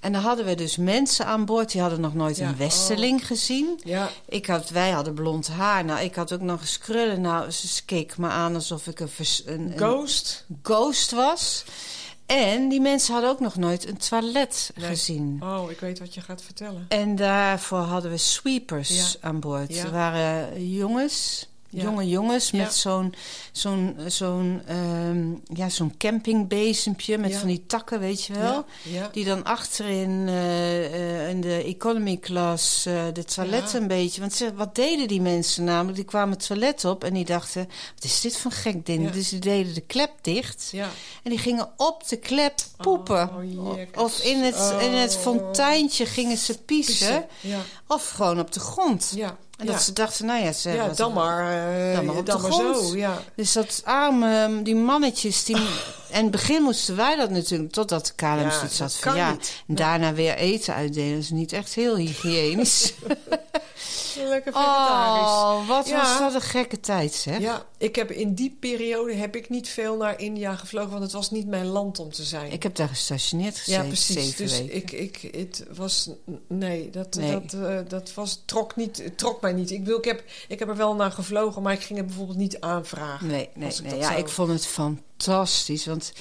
[0.00, 3.26] En dan hadden we dus mensen aan boord, die hadden nog nooit Ja, een westeling
[3.26, 3.80] gezien.
[3.84, 5.84] Ja, Ik had, wij hadden blond haar.
[5.84, 7.20] Nou, ik had ook nog eens krullen.
[7.20, 10.44] Nou, ze keek me aan alsof ik een, vers- een, een ghost.
[10.62, 11.64] ghost was.
[12.26, 14.88] En die mensen hadden ook nog nooit een toilet Nee.
[14.88, 15.40] gezien.
[15.42, 16.84] Oh, ik weet wat je gaat vertellen.
[16.88, 18.88] En daarvoor hadden we sweepers
[19.20, 19.28] Ja.
[19.28, 19.76] aan boord.
[19.78, 21.82] Er waren jongens, Ja.
[21.82, 22.62] jonge jongens Ja.
[22.62, 23.14] met zo'n
[23.52, 27.38] zo'n zo'n ehm, ja, zo'n campingbezempje met Ja.
[27.38, 28.64] van die takken, weet je wel.
[29.12, 30.84] Die dan achterin eh,
[31.24, 34.20] eh, in de economy class eh, de toiletten een beetje.
[34.20, 35.96] Want ze, wat deden die mensen namelijk?
[35.96, 39.10] Die kwamen het toilet op en die dachten: wat is dit voor een gek ding?
[39.10, 40.72] Dus die deden de klep dicht.
[41.22, 43.28] En die gingen op de klep poepen.
[43.28, 44.02] Oh, oh, jekkers.
[44.02, 45.20] of in het, in het Oh.
[45.22, 47.26] fonteintje gingen ze piezen.
[47.86, 49.12] Of gewoon op de grond.
[49.16, 49.36] ja.
[49.60, 49.72] En ja.
[49.72, 51.50] dat ze dachten, nou ja, ze ja, wat- dan maar,
[51.90, 52.96] eh, dan maar op de dan maar zo.
[52.96, 53.18] Ja.
[53.34, 55.56] Dus dat arme, die mannetjes, die...
[56.10, 58.96] En in het begin moesten wij dat natuurlijk, totdat de KLM Ja, zoiets had dat
[59.00, 59.30] van ja.
[59.30, 59.62] niet.
[59.68, 62.92] En daarna weer eten uitdelen, dat is niet echt heel hygiënisch.
[64.28, 65.28] Lekker vegetarisch.
[65.30, 65.96] oh, wat Ja.
[65.96, 67.38] was dat een gekke tijd, zeg.
[67.38, 71.12] Ja, ik heb in die periode heb ik niet veel naar India gevlogen, want het
[71.12, 72.52] was niet mijn land om te zijn.
[72.52, 74.36] Ik heb daar gestationeerd gezeten, ja, precies.
[74.36, 74.76] Dus weken.
[74.76, 76.10] ik, ik, het was,
[76.46, 77.30] nee, dat, Nee.
[77.32, 79.70] dat, eh, dat was, trok, niet, trok mij niet.
[79.70, 82.38] Ik, wil, ik, heb, ik heb er wel naar gevlogen, maar ik ging het bijvoorbeeld
[82.38, 83.26] niet aanvragen.
[83.26, 83.98] Nee, nee, nee.
[83.98, 85.08] Ja, ik vond het fantastisch.
[85.84, 86.12] Want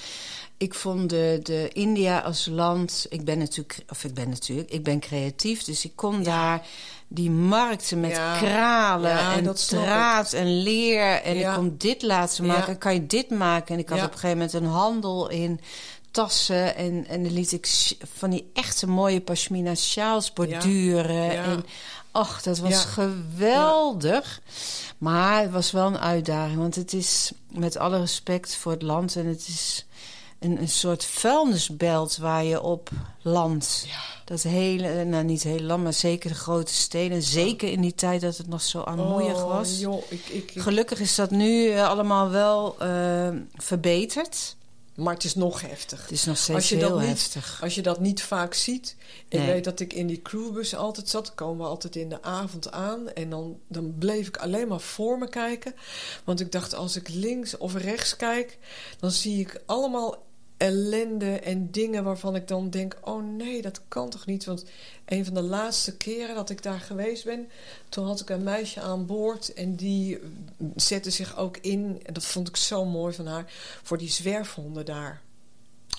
[0.58, 3.06] ik vond de, de India als land.
[3.10, 5.64] Ik ben natuurlijk, of ik ben natuurlijk, ik ben creatief.
[5.64, 6.68] Dus ik kon daar
[7.08, 8.38] die markten met Ja.
[8.38, 11.22] kralen Ja, en draad en leer.
[11.22, 12.78] En ik kon dit laten maken.
[12.78, 13.74] Kan je dit maken?
[13.74, 15.60] En ik had op een gegeven moment een handel in
[16.12, 16.76] tassen.
[16.76, 17.68] En, en dan liet ik
[18.16, 21.32] van die echte mooie pashmina sjaals borduren.
[21.32, 21.66] En
[22.12, 22.78] ach, dat was Ja.
[22.80, 24.42] geweldig.
[24.98, 26.58] Maar het was wel een uitdaging.
[26.58, 29.16] Want het is, met alle respect voor het land...
[29.16, 29.86] en het is
[30.40, 32.90] een, een soort vuilnisbelt waar je op
[33.22, 33.88] landt.
[34.26, 37.22] Dat hele, nou niet heel land, maar zeker de grote steden.
[37.24, 39.80] Zeker in die tijd dat het nog zo armoeig Oh, was.
[39.80, 44.56] joh, ik, ik, ik- Gelukkig is dat nu eh, allemaal wel eh, verbeterd.
[45.00, 46.02] Maar het is nog heftig.
[46.02, 47.60] Het is nog steeds Als je heel dat niet- heftig.
[47.62, 48.96] Als je dat niet vaak ziet.
[49.28, 49.48] Ik Nee.
[49.48, 51.36] weet dat ik in die crewbus altijd zat.
[51.36, 53.10] Komen we altijd in de avond aan.
[53.14, 55.74] En dan, dan bleef ik alleen maar voor me kijken.
[56.24, 58.58] Want ik dacht, als ik links of rechts kijk...
[59.00, 60.28] dan zie ik allemaal
[60.60, 62.98] ellende en dingen waarvan ik dan denk...
[63.02, 64.46] oh nee, dat kan toch niet?
[64.46, 64.66] Want
[65.06, 67.50] een van de laatste keren dat ik daar geweest ben...
[67.90, 69.54] toen had ik een meisje aan boord...
[69.54, 70.20] en die
[70.76, 72.02] zette zich ook in...
[72.06, 73.54] en dat vond ik zo mooi van haar...
[73.84, 75.22] voor die zwerfhonden daar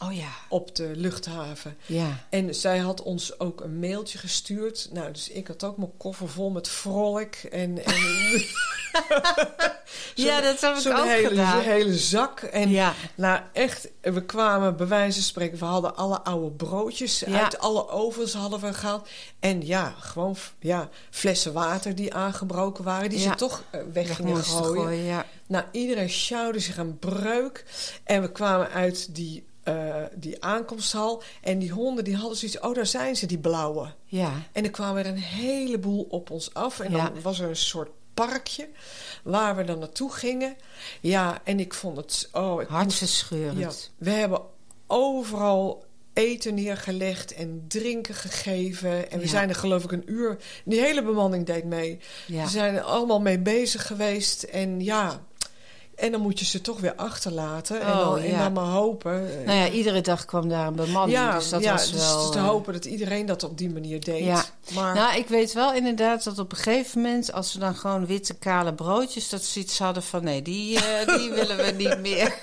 [0.03, 1.77] Oh ja, op de luchthaven.
[1.87, 2.27] ja.
[2.31, 4.89] En zij had ons ook een mailtje gestuurd.
[4.93, 7.47] Nou, dus ik had ook mijn koffer vol met vrolijk.
[7.51, 7.95] En, en
[10.15, 11.53] Ja, dat heb ik ook hele, gedaan.
[11.53, 12.41] zo'n hele zak.
[12.41, 12.95] En Ja.
[13.15, 15.59] nou, echt, we kwamen bij wijze van spreken...
[15.59, 17.43] we hadden alle oude broodjes Ja.
[17.43, 19.09] uit alle ovens hadden we gehaald.
[19.41, 23.11] En ja, gewoon ja, flessen water die aangebroken waren...
[23.11, 23.31] die Ja.
[23.31, 24.83] ze toch eh, weg Weg gingen gooien.
[24.83, 25.27] gooien, ja.
[25.47, 27.65] Nou, iedereen sjouwde zich een breuk.
[28.05, 31.23] En we kwamen uit die, eh, die aankomsthal.
[31.41, 32.59] En die honden die hadden zoiets...
[32.61, 33.93] oh, daar zijn ze, die blauwe.
[34.05, 36.81] Ja, En er kwamen er een heleboel op ons af.
[36.81, 37.05] En Ja.
[37.11, 38.69] dan was er een soort parkje...
[39.23, 40.57] waar we dan naartoe gingen.
[41.01, 42.29] Ja, en ik vond het...
[42.33, 43.59] Oh, moest- hartverscheurend.
[43.59, 43.71] ja,
[44.05, 44.41] we hebben
[44.87, 49.11] overal eten neergelegd en drinken gegeven.
[49.11, 49.31] En we Ja.
[49.31, 50.37] zijn er geloof ik een uur...
[50.65, 51.99] Die hele bemanning deed mee.
[52.27, 52.43] Ja.
[52.43, 54.43] We zijn er allemaal mee bezig geweest.
[54.43, 55.25] En ja...
[56.01, 57.81] En dan moet je ze toch weer achterlaten.
[57.81, 58.39] en, Oh, dan, en ja.
[58.39, 59.29] dan maar hopen.
[59.45, 61.19] Nou ja, iedere dag kwam daar een bemanning.
[61.19, 62.31] ja, dus dat ja, was dus wel...
[62.31, 64.25] te eh, hopen dat iedereen dat op die manier deed.
[64.25, 64.45] Ja.
[64.75, 67.33] Maar Nou, ik weet wel inderdaad dat op een gegeven moment...
[67.33, 69.29] als we dan gewoon witte kale broodjes...
[69.29, 70.25] dat ze iets hadden van...
[70.25, 72.35] nee, die, eh, die willen we niet meer.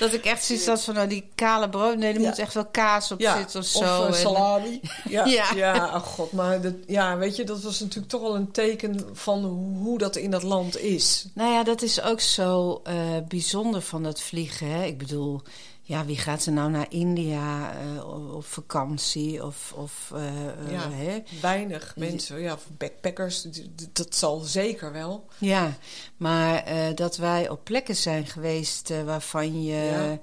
[0.00, 0.94] dat ik echt zoiets had van...
[0.94, 1.96] nou, die kale brood...
[1.96, 4.06] nee, er moet echt wel kaas op zitten of zo.
[4.06, 4.80] Of salami.
[5.08, 5.46] Ja, Ja.
[5.54, 5.86] ja.
[5.94, 6.32] oh god.
[6.32, 9.44] Maar dat, ja, weet je, dat was natuurlijk toch wel een teken van
[9.82, 11.26] hoe dat in dat land is.
[11.34, 14.66] Nou ja, dat is ook zo eh, bijzonder van dat vliegen.
[14.70, 14.84] Hè?
[14.84, 15.40] Ik bedoel,
[15.82, 19.44] ja, wie gaat er nou naar India eh, op vakantie?
[19.44, 20.90] Of, of eh, Ja.
[20.90, 21.22] hè?
[21.40, 23.46] Weinig mensen, ja, backpackers,
[23.92, 25.26] dat zal zeker wel.
[25.38, 25.76] Ja,
[26.16, 30.20] maar dat wij op plekken zijn geweest waarvan je Ja.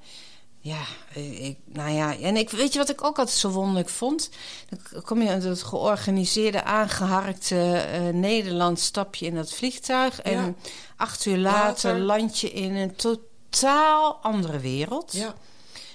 [0.61, 0.81] Ja,
[1.13, 4.29] ik, nou ja, en ik, weet je wat ik ook altijd zo wonderlijk vond?
[4.69, 10.21] Dan kom je het georganiseerde, aangeharkte eh, Nederland, stap je in dat vliegtuig.
[10.21, 10.57] En
[10.97, 11.99] acht uur later, Later.
[12.05, 15.13] land je in een totaal andere wereld.
[15.13, 15.33] Ja.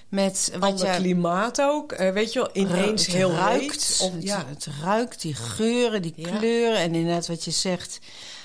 [0.08, 1.92] Met wat Ander je klimaat ook.
[1.92, 3.98] eh, weet je wel, ineens heel ruikt.
[3.98, 4.44] het, ja.
[4.46, 6.36] het ruikt, die geuren, die Ja.
[6.36, 6.78] kleuren.
[6.78, 7.98] En inderdaad wat je zegt,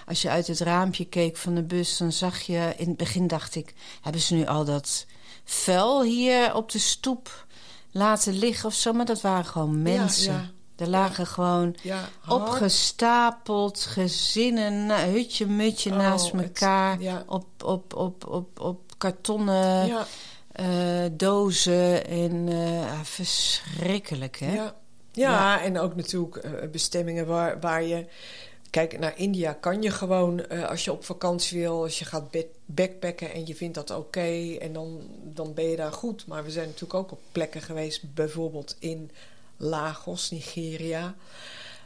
[0.08, 1.98] als je uit het raampje keek van de bus...
[1.98, 3.74] dan zag je, in het begin dacht ik...
[4.02, 5.06] hebben ze nu al dat
[5.50, 7.46] vuil hier op de stoep
[7.92, 8.94] laten liggen of zo?
[8.94, 10.34] Maar dat waren gewoon mensen.
[10.34, 10.50] ja.
[10.76, 16.98] Er lagen gewoon ja, opgestapeld gezinnen, hutje, mutje Oh, naast elkaar...
[17.26, 20.06] op, op, op, op, op kartonnen
[20.52, 20.68] eh,
[21.12, 22.08] dozen.
[22.08, 24.54] En eh, ja, verschrikkelijk, hè?
[24.54, 24.76] ja.
[25.12, 28.06] Ja, en ook natuurlijk eh, bestemmingen waar, waar je...
[28.70, 31.82] Kijk, naar India kan je gewoon, eh, als je op vakantie wil...
[31.82, 34.56] als je gaat backpacken en je vindt dat oké...
[34.60, 36.28] en dan, dan ben je daar goed.
[36.28, 38.14] Maar we zijn natuurlijk ook op plekken geweest...
[38.14, 39.12] bijvoorbeeld in
[39.58, 41.16] Lagos, Nigeria...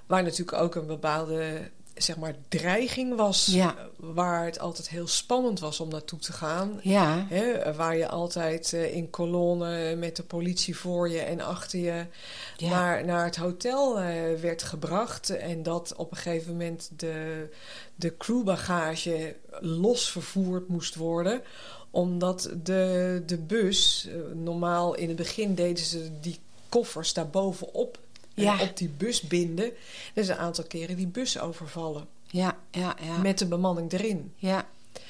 [0.05, 3.45] waar natuurlijk ook een bepaalde zeg maar, dreiging was...
[3.45, 3.75] Ja.
[3.97, 6.79] waar het altijd heel spannend was om naartoe te gaan...
[6.81, 11.79] Ja, Hè, waar je altijd eh, in kolonne met de politie voor je en achter
[11.79, 12.05] je
[12.57, 12.69] Ja.
[12.69, 15.29] naar, naar het hotel eh, werd gebracht.
[15.29, 17.49] En dat op een gegeven moment de,
[17.95, 21.41] de crewbagage los vervoerd moest worden.
[21.91, 28.02] Omdat de, de bus, eh, normaal in het begin deden ze die koffers daarbovenop eh,
[28.33, 28.61] Ja.
[28.61, 29.65] op die bus binden.
[30.13, 32.07] Er is een aantal keren die bus overvallen.
[32.27, 33.17] ja, ja, ja.
[33.17, 34.33] Met de bemanning erin.
[34.35, 34.67] ja.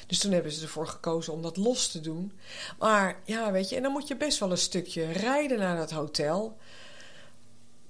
[0.08, 2.32] Dus toen hebben ze ervoor gekozen om dat los te doen.
[2.80, 5.92] Maar ja, weet je, en dan moet je best wel een stukje rijden naar dat
[5.92, 6.58] hotel.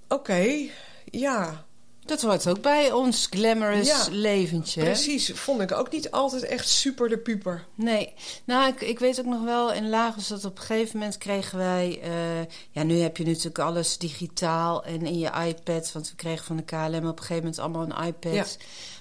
[0.08, 0.70] Oké,
[1.12, 1.66] ja,
[2.06, 4.84] Dat hoort ook bij ons glamorous Ja, leventje.
[4.84, 5.32] precies.
[5.34, 7.66] Vond ik ook niet altijd echt super de puper.
[7.76, 8.14] Nee,
[8.44, 11.58] nou, ik, ik weet ook nog wel in Lagos dat op een gegeven moment kregen
[11.58, 12.00] wij...
[12.04, 15.92] eh, ja, nu heb je natuurlijk alles digitaal en in je iPad.
[15.92, 18.34] Want we kregen van de KLM op een gegeven moment allemaal een iPad...
[18.34, 18.46] Ja.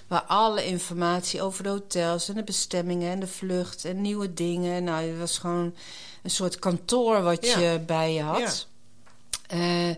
[0.07, 3.85] waar alle informatie over de hotels en de bestemmingen en de vlucht...
[3.85, 4.83] en nieuwe dingen.
[4.83, 5.75] Nou, het was gewoon
[6.23, 7.59] een soort kantoor wat Ja.
[7.59, 8.67] je bij je had.
[9.47, 9.89] Eh,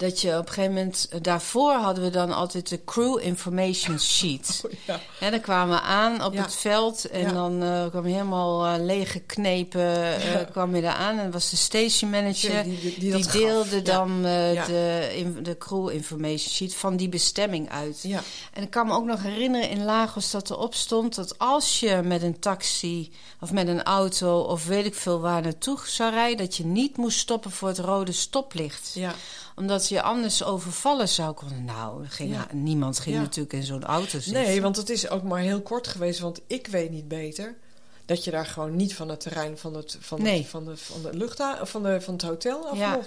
[0.00, 1.08] dat je op een gegeven moment...
[1.22, 4.60] Daarvoor hadden we dan altijd de crew information sheet...
[4.86, 6.42] Ja, En dan kwamen we aan op Ja.
[6.42, 7.32] het veld en Ja.
[7.32, 9.80] dan eh, kwam je helemaal eh, leeggeknepen
[10.14, 10.44] eh, Ja.
[10.44, 11.18] kwam je daar aan.
[11.18, 12.62] En was de station manager.
[12.62, 16.96] Die- die- die die dat deelde dan eh, de, in- de crew information sheet van
[16.96, 17.98] die bestemming uit.
[18.02, 21.80] ja, En ik kan me ook nog herinneren in Lagos dat erop stond dat als
[21.80, 26.12] je met een taxi of met een auto of weet ik veel waar naartoe zou
[26.12, 28.90] rijden, dat je niet moest stoppen voor het rode stoplicht.
[28.94, 29.14] ja.
[29.56, 31.64] Omdat je anders overvallen zou kunnen.
[31.64, 32.46] Nou, ging, Ja.
[32.52, 33.20] niemand ging Ja.
[33.20, 34.32] natuurlijk in zo'n auto zitten.
[34.32, 37.56] Nee, want het is ook maar heel kort geweest, want ik weet niet beter.
[38.04, 40.38] Dat je daar gewoon niet van het terrein van het, van Nee.
[40.38, 43.00] het, van de, van de luchtha van, de, van het hotel af Ja.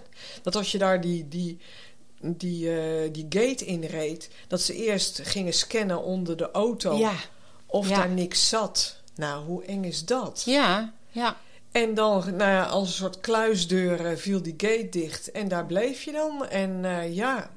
[0.43, 1.57] Dat als je daar die, die,
[2.21, 7.13] die, eh, die gate inreed, dat ze eerst gingen scannen onder de auto Ja,
[7.65, 7.95] of ja.
[7.95, 9.01] daar niks zat.
[9.15, 10.41] Nou, hoe eng is dat?
[10.45, 11.37] ja, ja.
[11.73, 15.31] En dan, nou ja, als een soort kluisdeur eh, viel die gate dicht.
[15.31, 16.47] En daar bleef je dan.
[16.47, 17.49] En eh, ja,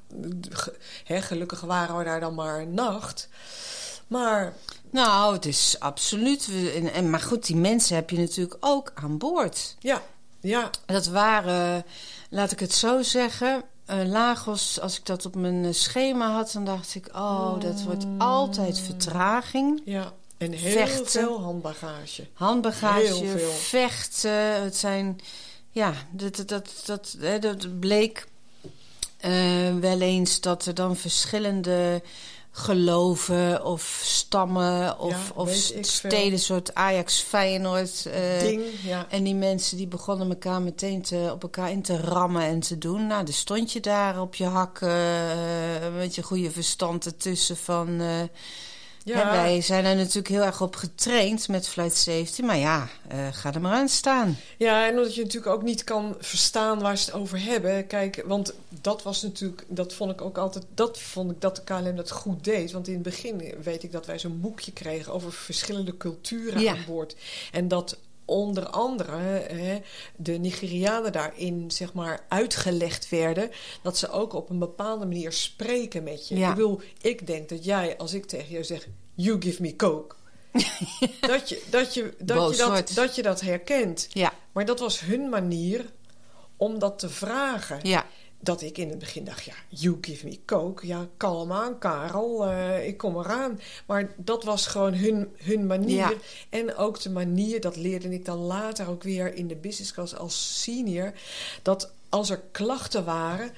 [1.04, 3.28] gelukkig waren we daar dan maar een nacht.
[4.06, 4.52] Maar
[4.90, 6.48] Nou, het is absoluut.
[6.74, 9.76] En, en, maar goed, die mensen heb je natuurlijk ook aan boord.
[9.78, 10.02] ja,
[10.40, 11.84] ja, Dat waren,
[12.30, 13.62] laat ik het zo zeggen.
[13.86, 18.06] eh, Lagos, als ik dat op mijn schema had, dan dacht ik: oh, dat wordt
[18.18, 19.82] altijd vertraging.
[19.84, 20.12] ja.
[20.38, 21.06] En heel Vechten.
[21.06, 22.26] veel handbagage.
[22.32, 23.50] Handbagage, veel.
[23.50, 24.62] vechten.
[24.62, 25.20] Het zijn,
[25.70, 28.26] ja, dat, dat, dat, dat, bleek
[29.16, 32.02] eh, wel eens dat er dan verschillende
[32.50, 36.38] geloven of stammen of, Ja, of steden, veel.
[36.38, 38.06] soort Ajax, Feyenoord.
[38.06, 39.06] eh, Ding, ja.
[39.10, 42.78] En die mensen die begonnen elkaar meteen te, op elkaar in te rammen en te
[42.78, 43.06] doen.
[43.06, 48.00] Nou, dan stond je daar op je hakken eh, met je goede verstand ertussen van...
[49.06, 52.42] Ja, Hè, wij zijn er natuurlijk heel erg op getraind met Flight Safety.
[52.42, 54.36] Maar ja, eh, ga er maar aan staan.
[54.58, 57.86] Ja, en omdat je natuurlijk ook niet kan verstaan waar ze het over hebben.
[57.86, 61.62] Kijk, want dat was natuurlijk, dat vond ik ook altijd, dat vond ik dat de
[61.64, 62.72] KLM dat goed deed.
[62.72, 66.72] Want in het begin weet ik dat wij zo'n boekje kregen over verschillende culturen Ja.
[66.72, 67.16] aan boord.
[67.52, 69.16] En dat onder andere
[69.52, 69.80] hè,
[70.16, 73.50] de Nigerianen daarin zeg maar uitgelegd werden
[73.82, 76.36] dat ze ook op een bepaalde manier spreken met je.
[76.36, 76.48] Ja.
[76.48, 80.14] Ik bedoel, ik denk dat jij, als ik tegen jou zeg, you give me coke.
[81.20, 82.94] dat, je, dat, je, dat, Boos je dat, wordt.
[82.94, 84.08] dat je dat herkent.
[84.10, 85.84] Ja, Maar dat was hun manier
[86.56, 87.80] om dat te vragen.
[87.82, 88.06] ja,
[88.40, 90.86] dat ik in het begin dacht, ja, you give me coke.
[90.86, 93.60] Ja, kalm aan, Karel, eh, ik kom eraan.
[93.86, 95.96] Maar dat was gewoon hun, hun manier.
[95.96, 96.12] Ja.
[96.48, 100.16] En ook de manier, dat leerde ik dan later ook weer in de business class
[100.16, 101.12] als senior...
[101.62, 103.50] dat als er klachten waren,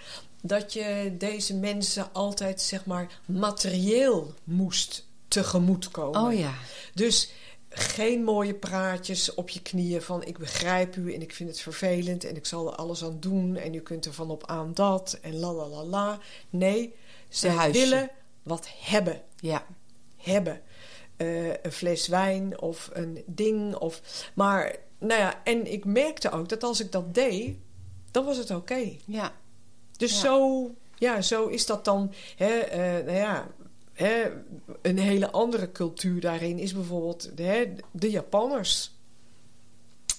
[0.42, 6.20] dat je deze mensen altijd, zeg maar, materieel moest tegemoetkomen.
[6.20, 6.54] Oh ja.
[6.94, 7.30] Dus
[7.78, 12.24] geen mooie praatjes op je knieën van ik begrijp u en ik vind het vervelend
[12.24, 15.18] en ik zal er alles aan doen en u kunt er van op aan dat
[15.22, 16.18] en la la la la.
[16.50, 16.94] Nee,
[17.28, 18.10] ze willen
[18.42, 19.22] wat hebben.
[19.36, 19.66] Ja.
[20.16, 20.60] Hebben.
[21.16, 23.74] Eh, een fles wijn of een ding.
[23.74, 24.00] Of,
[24.34, 27.56] maar, nou ja, en ik merkte ook dat als ik dat deed,
[28.10, 28.96] dan was het oké.
[29.04, 29.32] Ja.
[29.96, 30.18] Dus Ja.
[30.18, 32.12] zo, ja, zo is dat dan.
[32.36, 33.48] Hè, eh, nou ja,
[33.98, 34.30] hè,
[34.82, 38.90] een hele andere cultuur daarin is bijvoorbeeld hè, de Japanners.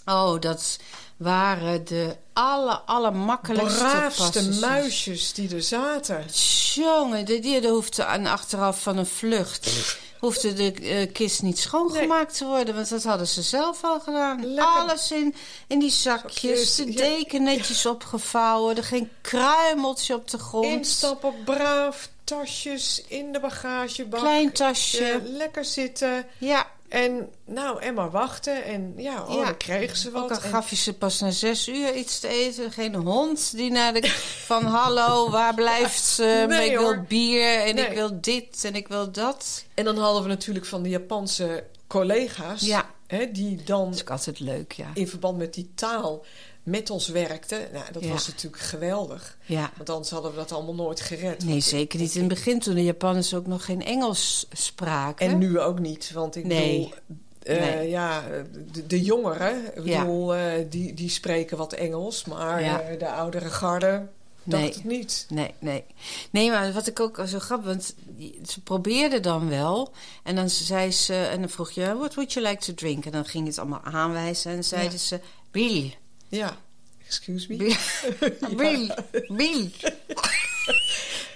[0.06, 0.80] Oh, dat
[1.18, 4.60] waren de aller, allermakkelijkste Braafste passagiers.
[4.60, 6.26] muisjes die er zaten.
[6.74, 9.72] Jongen, die, die die hoefde aan achteraf van een vlucht...
[10.20, 12.76] hoefde de eh, kist niet schoongemaakt te worden...
[12.76, 14.46] want dat hadden ze zelf al gedaan.
[14.46, 14.66] Lekker.
[14.66, 15.36] Alles in,
[15.68, 18.78] in die zakjes, de deken netjes opgevouwen...
[18.78, 20.66] er geen kruimeltje op de grond.
[20.66, 24.20] Instappen, braaf, tasjes in de bagagebak.
[24.20, 25.04] Klein tasje.
[25.06, 26.26] Eh, lekker zitten.
[26.38, 28.64] Ja, En nou, en maar wachten.
[28.64, 29.44] En ja, oh, Ja.
[29.46, 30.24] dan kregen ze wat.
[30.24, 32.72] ook al En- gaf je ze pas na zes uur iets te eten.
[32.72, 34.08] Geen hond die naar de...
[34.46, 36.24] van hallo, waar blijft ze?
[36.38, 36.94] Nee, Maar ik hoor.
[36.96, 37.86] wil bier en Nee.
[37.86, 39.64] ik wil dit en ik wil dat.
[39.74, 42.62] En dan hadden we natuurlijk van de Japanse collega's...
[42.62, 42.90] Ja.
[43.08, 44.88] Hè, die dan Dat is ook altijd leuk, ja.
[44.94, 46.26] in verband met die taal
[46.70, 47.60] met ons werkten.
[47.74, 48.10] Nou, dat Ja.
[48.10, 49.38] was natuurlijk geweldig.
[49.46, 49.72] Ja.
[49.78, 51.44] Want anders hadden we dat allemaal nooit gered.
[51.46, 55.28] Nee, zeker niet in het begin toen de Japanners ook nog geen Engels spraken.
[55.28, 56.12] En nu ook niet.
[56.12, 56.80] Want ik Nee.
[56.80, 56.94] bedoel...
[57.44, 57.90] eh, Nee.
[57.90, 58.24] Ja,
[58.72, 60.00] de, de jongeren, ik Ja.
[60.00, 62.26] bedoel, eh, die, die spreken wat Engels.
[62.26, 62.82] Maar Ja.
[62.82, 64.08] eh, de oudere garde
[64.44, 64.74] dacht Nee.
[64.74, 65.26] het niet.
[65.30, 65.84] Nee, nee.
[66.32, 67.68] Nee, maar wat ik ook zo grappig...
[67.68, 67.96] want
[68.48, 69.92] ze probeerde dan wel.
[70.24, 71.14] En dan zei ze...
[71.16, 73.06] En dan vroeg je, what would you like to drink?
[73.06, 74.52] En dan ging het allemaal aanwijzen.
[74.52, 74.98] En zeiden Ja.
[74.98, 75.20] ze,
[75.52, 75.94] Bill.
[76.32, 76.58] Ja,
[77.06, 77.58] excuse me.
[78.56, 78.90] Bill.
[79.30, 79.72] Bill.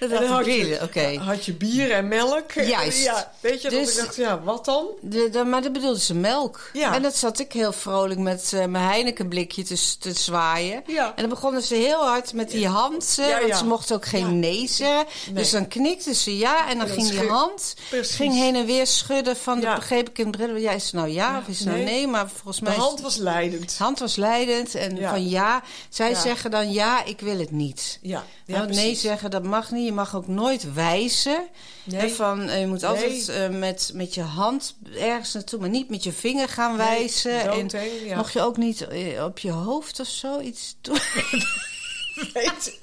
[0.08, 2.52] Dat had je, had je bier en melk.
[2.52, 3.02] Juist.
[3.04, 4.86] Ja, weet je, dat Dus- ik dacht, ja, wat dan?
[5.00, 6.70] De, de- maar dat bedoelde ze melk.
[6.72, 6.94] Ja.
[6.94, 10.82] En dat zat ik heel vrolijk met eh, mijn Heineken blikje te, te zwaaien.
[10.86, 11.06] Ja.
[11.06, 13.14] En dan begonnen ze heel hard met die hand.
[13.16, 15.06] Ja, Want ze mochten ook geen nee zeggen.
[15.26, 15.34] Nee.
[15.34, 16.68] Dus dan knikte ze ja.
[16.70, 18.16] En dan, ging die hand Precies.
[18.16, 19.36] ging heen en weer schudden.
[19.36, 20.56] Van, dat begreep ik in het bril.
[20.56, 22.06] Ja, is het nou ja, of is het nou nee.
[22.06, 22.74] Maar volgens De mij...
[22.74, 23.76] is- hand was leidend.
[23.78, 24.74] de hand was leidend.
[24.74, 25.62] En van ja.
[25.88, 27.98] Zij zeggen dan ja, ik wil het niet.
[28.02, 29.84] Ja, ja nee zeggen, dat mag niet.
[29.84, 31.46] Je mag ook nooit wijzen.
[31.84, 32.00] Nee.
[32.00, 35.88] Hè, van, eh, je moet altijd eh, met, met je hand ergens naartoe, maar niet
[35.90, 37.50] met je vinger gaan Nee, wijzen.
[37.50, 37.68] en
[38.04, 38.16] ja.
[38.16, 40.98] mocht je ook niet eh, op je hoofd of zo iets doen.
[42.34, 42.78] weet,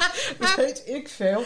[0.55, 1.39] weet ik veel.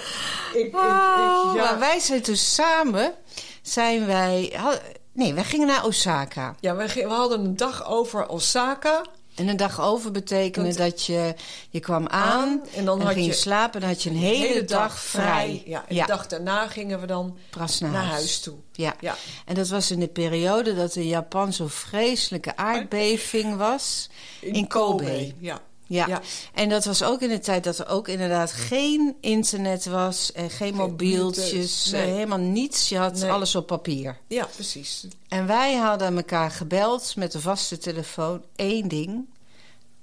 [0.54, 1.64] Ik, ik, Oh, ik, ja.
[1.64, 3.14] Maar wij zijn toen samen,
[3.62, 4.60] zijn wij...
[5.14, 6.56] nee, wij gingen naar Osaka.
[6.60, 9.02] Ja, we, we hadden een dag over Osaka.
[9.36, 11.34] En een dag over betekende Dat- dat je,
[11.70, 14.16] je kwam aan, Aan, en dan had ging je slapen en dan had je een
[14.16, 15.64] hele, dag vrij.
[15.66, 18.12] Ja, en de dag daarna gingen we dan naar, naar huis.
[18.12, 18.56] huis toe.
[18.72, 18.96] Ja.
[19.00, 19.16] Ja.
[19.46, 24.10] en dat was in de periode dat in Japan zo'n vreselijke aardbeving was.
[24.40, 25.34] In, Kobe.
[25.40, 25.62] Ja.
[25.88, 26.08] Ja.
[26.08, 26.22] Ja.
[26.54, 30.50] en dat was ook in de tijd dat er ook inderdaad geen internet was en
[30.50, 32.12] geen mobieltjes, eh, nee.
[32.12, 32.90] helemaal niets.
[32.90, 33.32] Je had Nee.
[33.32, 34.18] alles op papier.
[34.28, 35.08] ja, precies.
[35.28, 38.42] En wij hadden elkaar gebeld met de vaste telefoon.
[38.56, 39.26] Eén ding.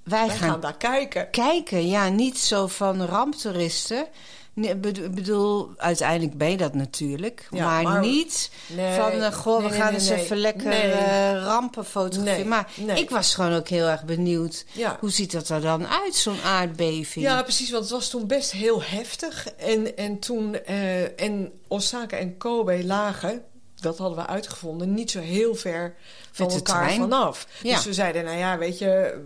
[0.03, 1.31] Wij, Wij gaan, gaan daar kijken.
[1.31, 1.87] kijken.
[1.89, 4.07] Ja, niet zo van ramptoeristen.
[4.55, 7.47] Nee, bedo- bedoel, uiteindelijk ben je dat natuurlijk.
[7.51, 11.33] Ja, maar, maar- niet Nee, van, eh, goh, nee, we gaan eens even lekker eh,
[11.43, 12.49] rampen fotograferen.
[12.49, 14.65] Maar ik was gewoon ook heel erg benieuwd.
[14.73, 14.97] Ja.
[15.01, 17.25] Hoe ziet dat er dan uit, zo'n aardbeving?
[17.25, 19.49] Ja, precies, want het was toen best heel heftig.
[19.57, 23.43] En, en toen, eh, en Osaka en Kobe lagen,
[23.81, 25.95] dat hadden we uitgevonden, niet zo heel ver
[26.33, 27.01] van elkaar trein.
[27.01, 27.47] vanaf.
[27.63, 27.75] Ja.
[27.75, 29.23] Dus we zeiden, nou ja, weet je,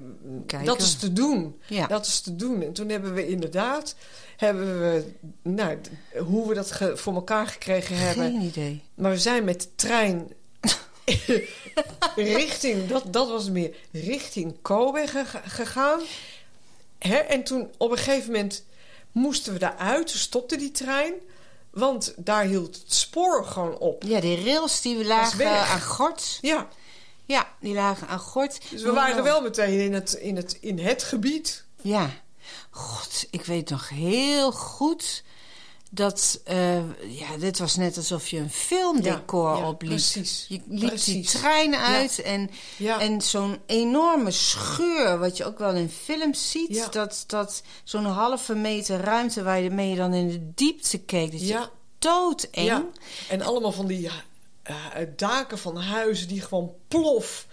[0.47, 0.67] Kijken.
[0.67, 1.61] dat is te doen.
[1.67, 1.87] Ja.
[1.87, 2.63] Dat is te doen.
[2.63, 3.95] En toen hebben we inderdaad,
[4.37, 5.79] hebben we, nou,
[6.19, 8.25] hoe we dat voor elkaar gekregen hebben.
[8.31, 8.83] Geen idee.
[8.95, 10.29] Maar we zijn met de trein
[12.17, 16.01] richting, dat, dat was meer, richting Kobe ge- gegaan.
[16.99, 17.17] Hè?
[17.17, 18.65] En toen op een gegeven moment
[19.13, 21.13] moesten we daaruit, stopte die trein.
[21.71, 24.03] Want daar hield het spoor gewoon op.
[24.03, 26.39] Ja, die rails die lagen aan gort.
[26.41, 26.69] Ja,
[27.27, 28.59] Ja, die lagen aan gort.
[28.71, 31.65] dus we waren wel meteen in het, in het, in het gebied.
[31.83, 32.11] Ja.
[32.71, 35.23] God, ik weet nog heel goed
[35.91, 36.77] dat, eh,
[37.19, 39.91] ja, dit was net alsof je een filmdecor Ja, ja, opliep.
[39.91, 40.45] precies.
[40.49, 43.01] Je liep die trein uit en, Ja.
[43.01, 46.75] en zo'n enorme scheur, wat je ook wel in films ziet.
[46.75, 46.89] Ja.
[46.89, 51.31] Dat, dat zo'n halve meter ruimte waar je mee dan in de diepte keek.
[51.33, 51.69] Dat je
[51.99, 52.67] doodeng.
[52.67, 52.85] Ja.
[53.29, 54.11] En allemaal van die
[54.63, 54.75] eh,
[55.17, 57.47] daken van huizen die gewoon plof.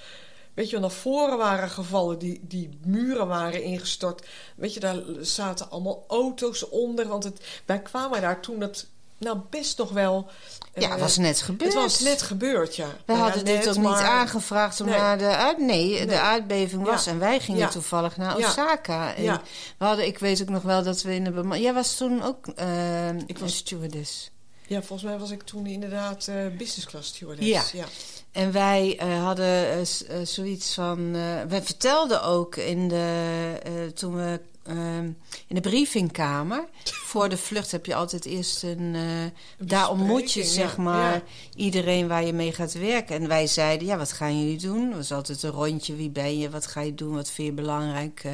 [0.54, 4.26] Weet je, naar voren waren gevallen, die, die muren waren ingestort.
[4.56, 7.08] Weet je, daar zaten allemaal auto's onder.
[7.08, 8.88] Want het, wij kwamen daar toen het
[9.18, 10.28] nou best nog wel.
[10.74, 11.74] Ja, eh, het was net gebeurd.
[11.74, 12.88] Het was net gebeurd, ja.
[13.06, 14.98] We ja, hadden dit ook niet maar- aangevraagd om Nee.
[14.98, 15.58] naar de uit.
[15.58, 17.12] Nee, de aardbeving was Ja.
[17.12, 17.68] en wij gingen Ja.
[17.70, 18.38] toevallig naar.
[18.38, 19.16] Osaka.
[19.16, 19.42] En
[19.78, 22.48] we hadden, ik weet ook nog wel dat we in de Jij was toen ook
[22.48, 24.32] eh Ik was- stewardess.
[24.68, 27.72] Ja, volgens mij was ik toen inderdaad eh business class stewardess.
[27.72, 27.86] Ja.
[28.34, 29.70] En wij eh, hadden
[30.08, 31.16] eh, zoiets van.
[31.16, 33.92] eh wij vertelden ook in de.
[33.94, 34.40] toen we.
[34.64, 35.06] Ehm,
[35.48, 36.66] in de briefingkamer.
[37.14, 38.96] Voor de vlucht heb je altijd eerst een.
[38.96, 41.24] eh, daar ontmoet je zeg maar ja.
[41.56, 43.16] iedereen waar je mee gaat werken.
[43.16, 44.88] En wij zeiden: Ja, wat gaan jullie doen?
[44.88, 45.96] Het was altijd een rondje.
[45.96, 46.50] Wie ben je?
[46.50, 47.16] Wat ga je doen?
[47.16, 48.22] Wat vind je belangrijk?
[48.24, 48.32] Eh,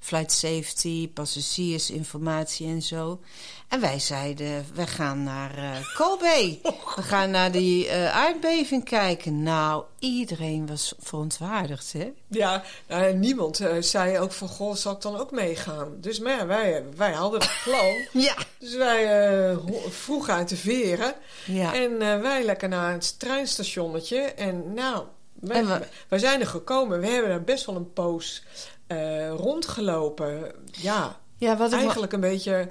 [0.00, 3.20] flight safety, passagiersinformatie en zo.
[3.68, 6.58] En wij zeiden: We gaan naar eh, Kobe.
[6.96, 9.42] We gaan naar die aardbeving kijken.
[9.42, 12.12] Nou, iedereen was verontwaardigd, hè?
[12.28, 15.96] Ja, nou, niemand eh, zei ook van, goh, zal ik dan ook meegaan?
[16.00, 17.94] Dus maar ja, wij, wij hadden het plan.
[18.24, 18.34] Ja.
[18.58, 21.14] Dus wij eh, ho- vroeg uit de veren.
[21.46, 21.74] Ja.
[21.74, 24.18] En eh, wij lekker naar het treinstationnetje.
[24.20, 27.00] En nou, wij, En we- wij zijn er gekomen.
[27.00, 28.42] We hebben er best wel een poos
[28.86, 30.52] eh, rondgelopen.
[30.72, 32.68] Ja, ja, wat eigenlijk een beetje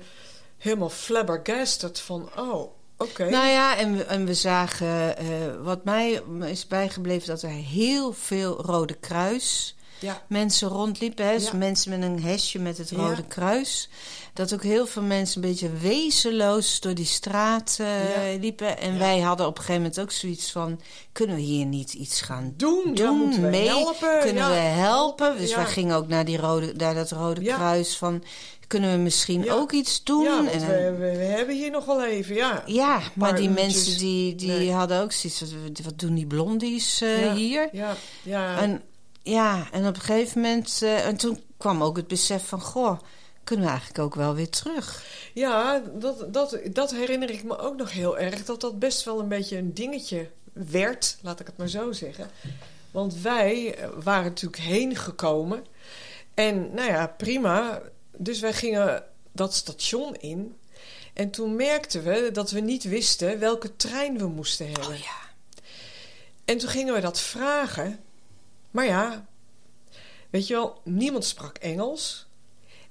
[0.58, 3.30] helemaal flabbergasted van, oh, oké.
[3.30, 5.28] Nou ja, en we, en we zagen, eh,
[5.62, 11.26] wat mij is bijgebleven, dat er heel veel Rode Kruis ja, mensen rondliepen.
[11.28, 11.34] Hè?
[11.38, 13.24] Dus mensen met een hesje met het Rode.
[13.28, 13.90] Kruis.
[14.34, 18.78] Dat ook heel veel mensen een beetje wezenloos door die straat eh, liepen.
[18.80, 20.80] En wij hadden op een gegeven moment ook zoiets van...
[21.12, 23.68] kunnen we hier niet iets gaan doen, doen, we mee?
[23.68, 24.20] helpen.
[24.20, 25.38] kunnen we helpen?
[25.38, 27.42] Dus wij gingen ook naar, die rode, naar dat Rode.
[27.42, 28.24] Kruis van...
[28.68, 29.54] kunnen we misschien Ja.
[29.54, 30.24] ook iets doen?
[30.24, 32.64] Ja, En we, we, we hebben hier nog wel even, ja.
[32.66, 33.66] Ja, maar die uurtjes.
[33.66, 34.72] mensen die, die Nee.
[34.72, 37.70] hadden ook zoiets wat- wat doen die blondies eh, Ja, hier?
[37.72, 38.58] Ja, ja.
[38.58, 38.82] En
[39.30, 40.82] ja, en op een gegeven moment...
[40.82, 42.62] eh, en toen kwam ook het besef van...
[42.62, 43.00] goh,
[43.44, 45.06] kunnen we eigenlijk ook wel weer terug?
[45.34, 48.46] Ja, dat, dat, dat herinner ik me ook nog heel erg.
[48.46, 52.30] Dat dat best wel een beetje een dingetje werd, laat ik het maar zo zeggen.
[52.92, 55.66] Want wij eh, waren natuurlijk heen gekomen.
[56.34, 57.82] En nou ja, prima.
[58.18, 60.56] Dus wij gingen dat station in.
[61.14, 64.88] En toen merkten we dat we niet wisten welke trein we moesten hebben.
[64.88, 65.26] Oh ja.
[66.46, 68.00] En toen gingen we dat vragen.
[68.78, 69.26] Maar ja,
[70.30, 72.28] weet je wel, niemand sprak Engels.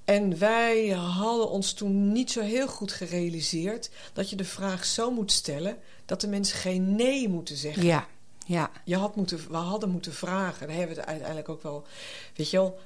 [0.05, 5.11] En wij hadden ons toen niet zo heel goed gerealiseerd dat je de vraag zo
[5.11, 7.84] moet stellen dat de mensen geen nee moeten zeggen.
[7.84, 8.07] Ja,
[8.47, 8.70] ja.
[8.84, 10.66] Je had moeten, we hadden moeten vragen.
[10.66, 11.87] Daar hebben we het uiteindelijk ook wel.
[12.34, 12.78] Weet je wel,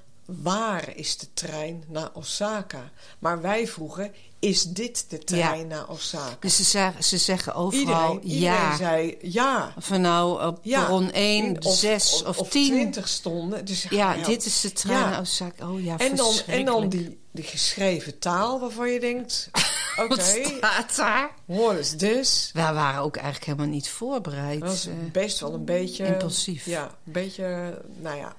[0.42, 2.90] waar is de trein naar Osaka?
[3.18, 6.36] Maar wij vroegen: is dit de trein naar Osaka?
[6.40, 8.76] Dus ze, zeggen, ze zeggen overal Iedereen, iedereen ja.
[8.76, 9.74] zei ja.
[9.88, 12.66] We nou op Ja, perron 1, In- of, 6 of, of 10.
[12.66, 13.64] 20 stonden.
[13.64, 15.68] Dus Ja, ja, dit is de trein naar Osaka.
[15.68, 19.50] Oh ja, en dan, en dan die, die geschreven taal waarvan je denkt:
[20.02, 20.22] oké, Wat
[20.56, 21.30] staat daar?
[21.44, 22.50] what is this?
[22.52, 24.60] We waren ook eigenlijk helemaal niet voorbereid.
[24.60, 24.92] Dat was eh.
[25.12, 26.06] best wel een beetje...
[26.06, 26.64] impulsief.
[26.64, 28.36] Ja, een beetje, nou ja.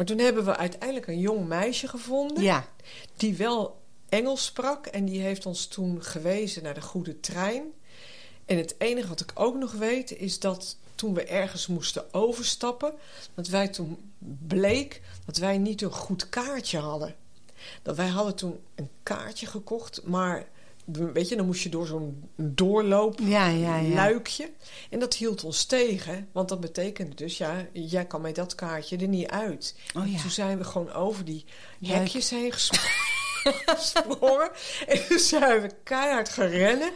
[0.00, 2.42] Maar toen hebben we uiteindelijk een jong meisje gevonden...
[2.42, 2.68] ja,
[3.16, 4.86] die wel Engels sprak.
[4.86, 7.62] En die heeft ons toen gewezen naar de goede trein.
[8.44, 10.16] En het enige wat ik ook nog weet...
[10.16, 12.92] is dat toen we ergens moesten overstappen...
[13.34, 14.12] dat wij toen
[14.46, 17.16] bleek dat wij niet een goed kaartje hadden.
[17.82, 20.02] Dat wij hadden toen een kaartje gekocht...
[20.04, 20.48] maar
[21.12, 23.94] weet je, dan moest je door zo'n doorloop ja, ja, ja.
[23.94, 24.50] luikje.
[24.90, 26.28] En dat hield ons tegen.
[26.32, 29.74] Want dat betekende dus, ja, jij kan met dat kaartje er niet uit.
[29.96, 30.20] Oh ja.
[30.20, 31.44] Toen zijn we gewoon over die
[31.78, 31.94] Luik.
[31.98, 32.52] hekjes heen
[33.66, 34.50] gesprongen.
[34.86, 36.90] En toen zijn we keihard gerennen.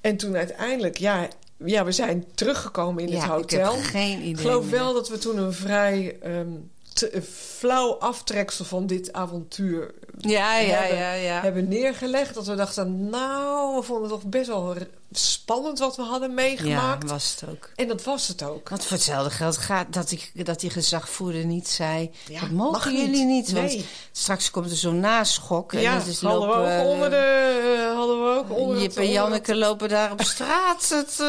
[0.00, 1.28] En toen uiteindelijk, ja,
[1.64, 3.72] ja we zijn teruggekomen in ja, het hotel.
[3.74, 6.52] Ik heb geen idee Ik geloof wel dat we toen een vrij ehm,
[6.92, 7.22] te-
[7.58, 11.40] flauw aftreksel van dit avontuur Ja, ja, hebben, ja, ja.
[11.40, 12.34] hebben neergelegd.
[12.34, 14.74] Dat we dachten, nou, we vonden het toch best wel
[15.18, 17.10] spannend wat we hadden Ja, meegemaakt.
[17.10, 17.70] was het ook.
[17.76, 18.68] En dat was het ook.
[18.68, 22.10] Want voor hetzelfde geld gaat dat die, dat die gezagvoerder niet zei...
[22.28, 23.52] Ja, dat mogen mag jullie niet.
[23.52, 23.86] Want Nee.
[24.12, 25.72] straks komt er zo'n naschok.
[25.72, 27.76] En ja, dat is hadden we lopen, ook eh, onder de...
[27.90, 30.88] eh, hadden we ook onder Jip en onder Janneke lopen daar op straat.
[30.96, 31.26] Het, eh,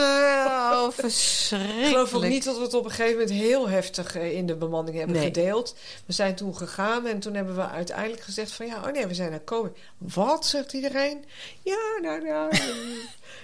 [0.73, 1.79] oh, verschrikkelijk.
[1.79, 4.55] Ik geloof ook niet dat we het op een gegeven moment heel heftig in de
[4.55, 5.25] bemanning hebben Nee.
[5.25, 5.75] gedeeld.
[6.05, 9.13] We zijn toen gegaan en toen hebben we uiteindelijk gezegd van ja, oh nee, we
[9.13, 9.71] zijn naar Kobe.
[9.97, 11.25] Wat, zegt iedereen?
[11.61, 12.49] Ja, nou ja.
[12.49, 12.59] eh,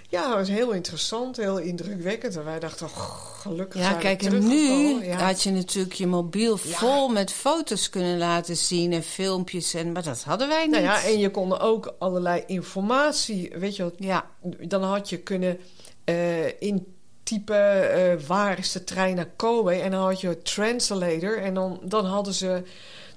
[0.09, 2.35] ja, dat was heel interessant, heel indrukwekkend.
[2.35, 5.05] En wij dachten, oh, gelukkig Ja, zijn kijk, we en nu.
[5.05, 5.17] Ja.
[5.17, 6.77] had je natuurlijk je mobiel Ja.
[6.77, 9.73] vol met foto's kunnen laten zien en filmpjes.
[9.73, 10.71] En, maar dat hadden wij niet.
[10.71, 14.25] Nou ja, en je kon ook allerlei informatie, weet je wel, Ja,
[14.67, 15.59] dan had je kunnen
[16.03, 21.37] eh, intypen eh, waar is de trein naar Kobe en dan had je een translator
[21.41, 22.63] en dan, dan, hadden ze,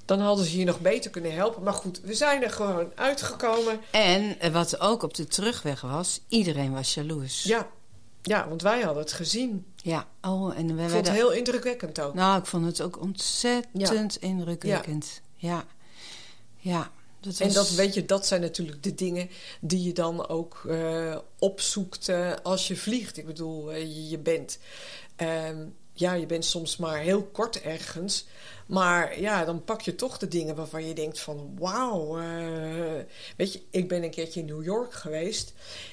[0.07, 1.62] dan hadden ze je nog beter kunnen helpen.
[1.62, 3.80] Maar goed, we zijn er gewoon uitgekomen.
[3.90, 7.42] en eh, wat ook op de terugweg was, iedereen was jaloers.
[7.42, 7.68] Ja,
[8.22, 9.66] ja want wij hadden het gezien.
[9.76, 12.14] Ja, oh, en we Ik vond het heel indrukwekkend ook.
[12.14, 15.20] Nou, ik vond het ook ontzettend indrukwekkend.
[15.36, 15.64] Ja.
[16.57, 16.90] ja.
[17.20, 19.30] dat En dat, weet je, dat zijn natuurlijk de dingen
[19.61, 23.16] die je dan ook eh, opzoekt eh, als je vliegt.
[23.16, 24.59] Ik bedoel, je, je bent...
[25.99, 28.26] ja, je bent soms maar heel kort ergens.
[28.66, 31.57] Maar ja, dan pak je toch de dingen waarvan je denkt van...
[31.59, 33.05] Wauw, eh,
[33.36, 35.53] weet je, ik ben een keertje in New York geweest.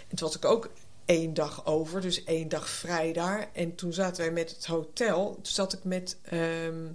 [0.10, 0.70] En toen was ik ook
[1.06, 3.50] één dag over, dus één dag vrij daar.
[3.54, 5.34] En toen zaten wij met het hotel.
[5.34, 6.88] Toen zat ik met ehm,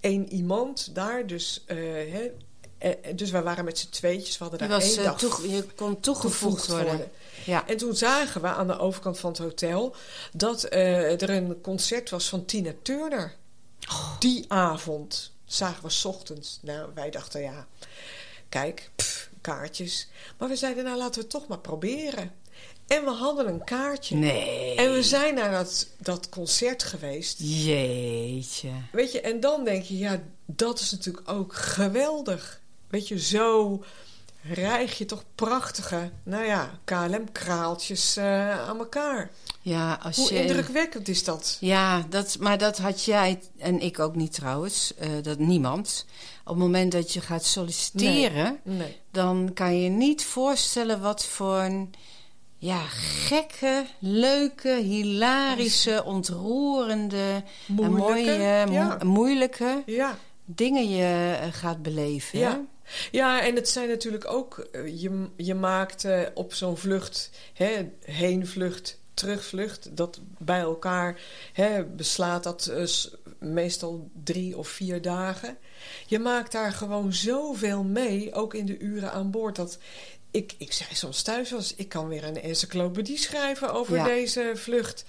[0.00, 1.64] één iemand daar, dus...
[1.66, 2.30] eh, hè,
[2.78, 4.38] eh, dus wij waren met z'n tweetjes.
[4.38, 6.86] We hadden je, daar was, één dag je kon toegevoegd toegevoegd worden.
[6.86, 7.10] worden.
[7.48, 7.66] Ja.
[7.66, 9.94] En toen zagen we aan de overkant van het hotel
[10.32, 13.34] dat eh, er een concert was van Tina Turner.
[14.18, 16.58] Die avond zagen we 's ochtends.
[16.62, 17.66] Nou, wij dachten ja,
[18.48, 20.08] kijk, pff, kaartjes.
[20.38, 22.32] Maar we zeiden nou laten we het toch maar proberen.
[22.86, 24.16] En we hadden een kaartje.
[24.16, 24.76] Nee.
[24.76, 27.38] En we zijn naar dat, dat concert geweest.
[27.38, 28.70] Jeetje.
[28.92, 32.60] Weet je, en dan denk je, ja, dat is natuurlijk ook geweldig.
[32.88, 33.82] Weet je, zo
[34.42, 39.30] rijg je toch prachtige, nou ja, KLM-kraaltjes eh, aan elkaar.
[39.60, 40.40] Ja, als Hoe je...
[40.42, 41.56] indrukwekkend is dat?
[41.60, 44.94] Ja, dat, maar dat had jij en ik ook niet trouwens.
[44.94, 46.06] eh, dat niemand.
[46.44, 48.96] Op het moment dat je gaat solliciteren, Nee.
[49.10, 51.94] dan kan je niet voorstellen wat voor een
[52.58, 52.80] ja,
[53.26, 60.18] gekke, leuke, hilarische, ontroerende, Moeilijke, en mooie, mo- moeilijke Ja.
[60.44, 62.38] dingen je eh, gaat beleven.
[62.38, 62.60] Ja.
[63.10, 64.58] Ja, en het zijn natuurlijk ook...
[64.58, 69.96] eh, Je, je maakt eh, op zo'n vlucht, hè, heenvlucht, terugvlucht...
[69.96, 71.20] dat bij elkaar
[71.52, 72.84] hè, beslaat dat eh,
[73.38, 75.58] meestal drie of vier dagen.
[76.06, 79.56] Je maakt daar gewoon zoveel mee, ook in de uren aan boord...
[79.56, 79.78] dat
[80.30, 84.04] ik, ik zei soms thuis was, ik kan weer een encyclopedie schrijven over Ja.
[84.04, 85.04] deze vlucht.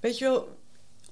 [0.00, 0.56] Weet je wel,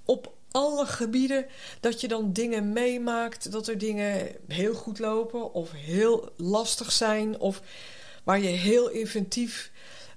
[0.05, 1.47] op alle gebieden
[1.81, 7.39] dat je dan dingen meemaakt, dat er dingen heel goed lopen of heel lastig zijn
[7.39, 7.63] of
[8.25, 9.71] waar je heel inventief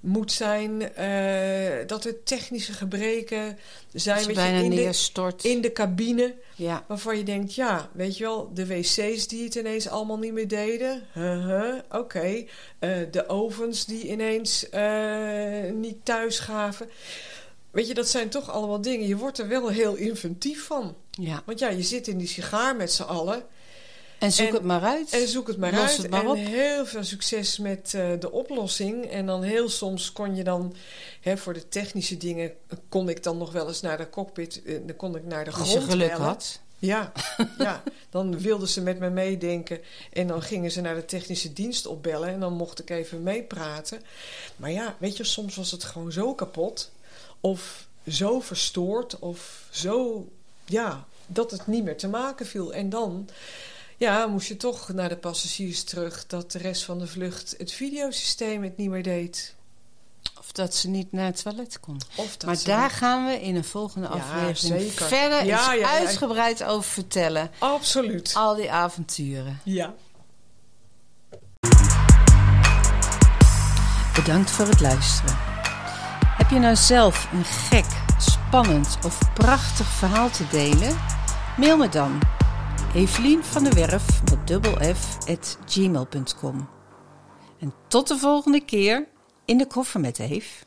[0.06, 3.58] moet zijn, eh, dat er technische gebreken
[3.94, 5.44] zijn weet je, bijna in, de, neerstort.
[5.44, 6.36] in de cabine.
[6.56, 6.84] ja.
[6.88, 10.48] Waarvan je denkt, ja, weet je wel, de wc's die het ineens allemaal niet meer
[10.48, 11.08] deden.
[11.14, 12.46] Huh, Oké.
[12.80, 16.90] Eh, de ovens die ineens eh, niet thuis gaven.
[17.76, 19.08] Weet je, dat zijn toch allemaal dingen.
[19.08, 20.96] Je wordt er wel heel inventief van.
[21.12, 21.42] ja.
[21.46, 23.44] Want ja, je zit in die sigaar met z'n allen.
[24.20, 25.10] En zoek En- het maar uit.
[25.10, 25.98] En zoek het maar Los uit.
[25.98, 26.36] het maar en op.
[26.36, 29.06] heel veel succes met eh, de oplossing.
[29.06, 30.76] En dan heel soms kon je dan,
[31.22, 32.52] hè, voor de technische dingen,
[32.90, 34.62] kon ik dan nog wel eens naar de cockpit.
[34.66, 36.26] eh, dan kon ik naar de Als je grond geluk bellen.
[36.26, 36.60] had.
[36.80, 37.12] Ja,
[37.58, 39.80] ja, dan wilden ze met me meedenken.
[40.14, 42.30] En dan gingen ze naar de technische dienst opbellen.
[42.30, 44.02] En dan mocht ik even meepraten.
[44.56, 46.92] Maar ja, weet je, soms was het gewoon zo kapot.
[47.46, 49.20] Of zo verstoord.
[49.20, 50.28] Of zo,
[50.66, 52.74] ja, dat het niet meer te maken viel.
[52.74, 53.30] En dan,
[53.98, 56.28] ja, moest je toch naar de passagiers terug...
[56.28, 59.56] dat de rest van de vlucht het videosysteem het niet meer deed.
[60.40, 62.02] Of dat ze niet naar het toilet kon.
[62.16, 65.06] Of dat Maar daar gaan we in een volgende Ja, aflevering zeker.
[65.06, 65.84] verder ja.
[65.86, 67.52] uitgebreid over vertellen.
[67.60, 68.34] Absoluut.
[68.36, 69.60] Al die avonturen.
[69.64, 69.94] Ja.
[74.14, 75.55] Bedankt voor het luisteren.
[76.36, 77.86] Heb je nou zelf een gek,
[78.18, 80.96] spannend of prachtig verhaal te delen?
[81.58, 82.20] Mail me dan.
[82.94, 86.70] Evelien van der Werf met dubbel F at gmail.com.
[87.60, 89.08] En tot de volgende keer
[89.46, 90.66] in de koffer met Eve.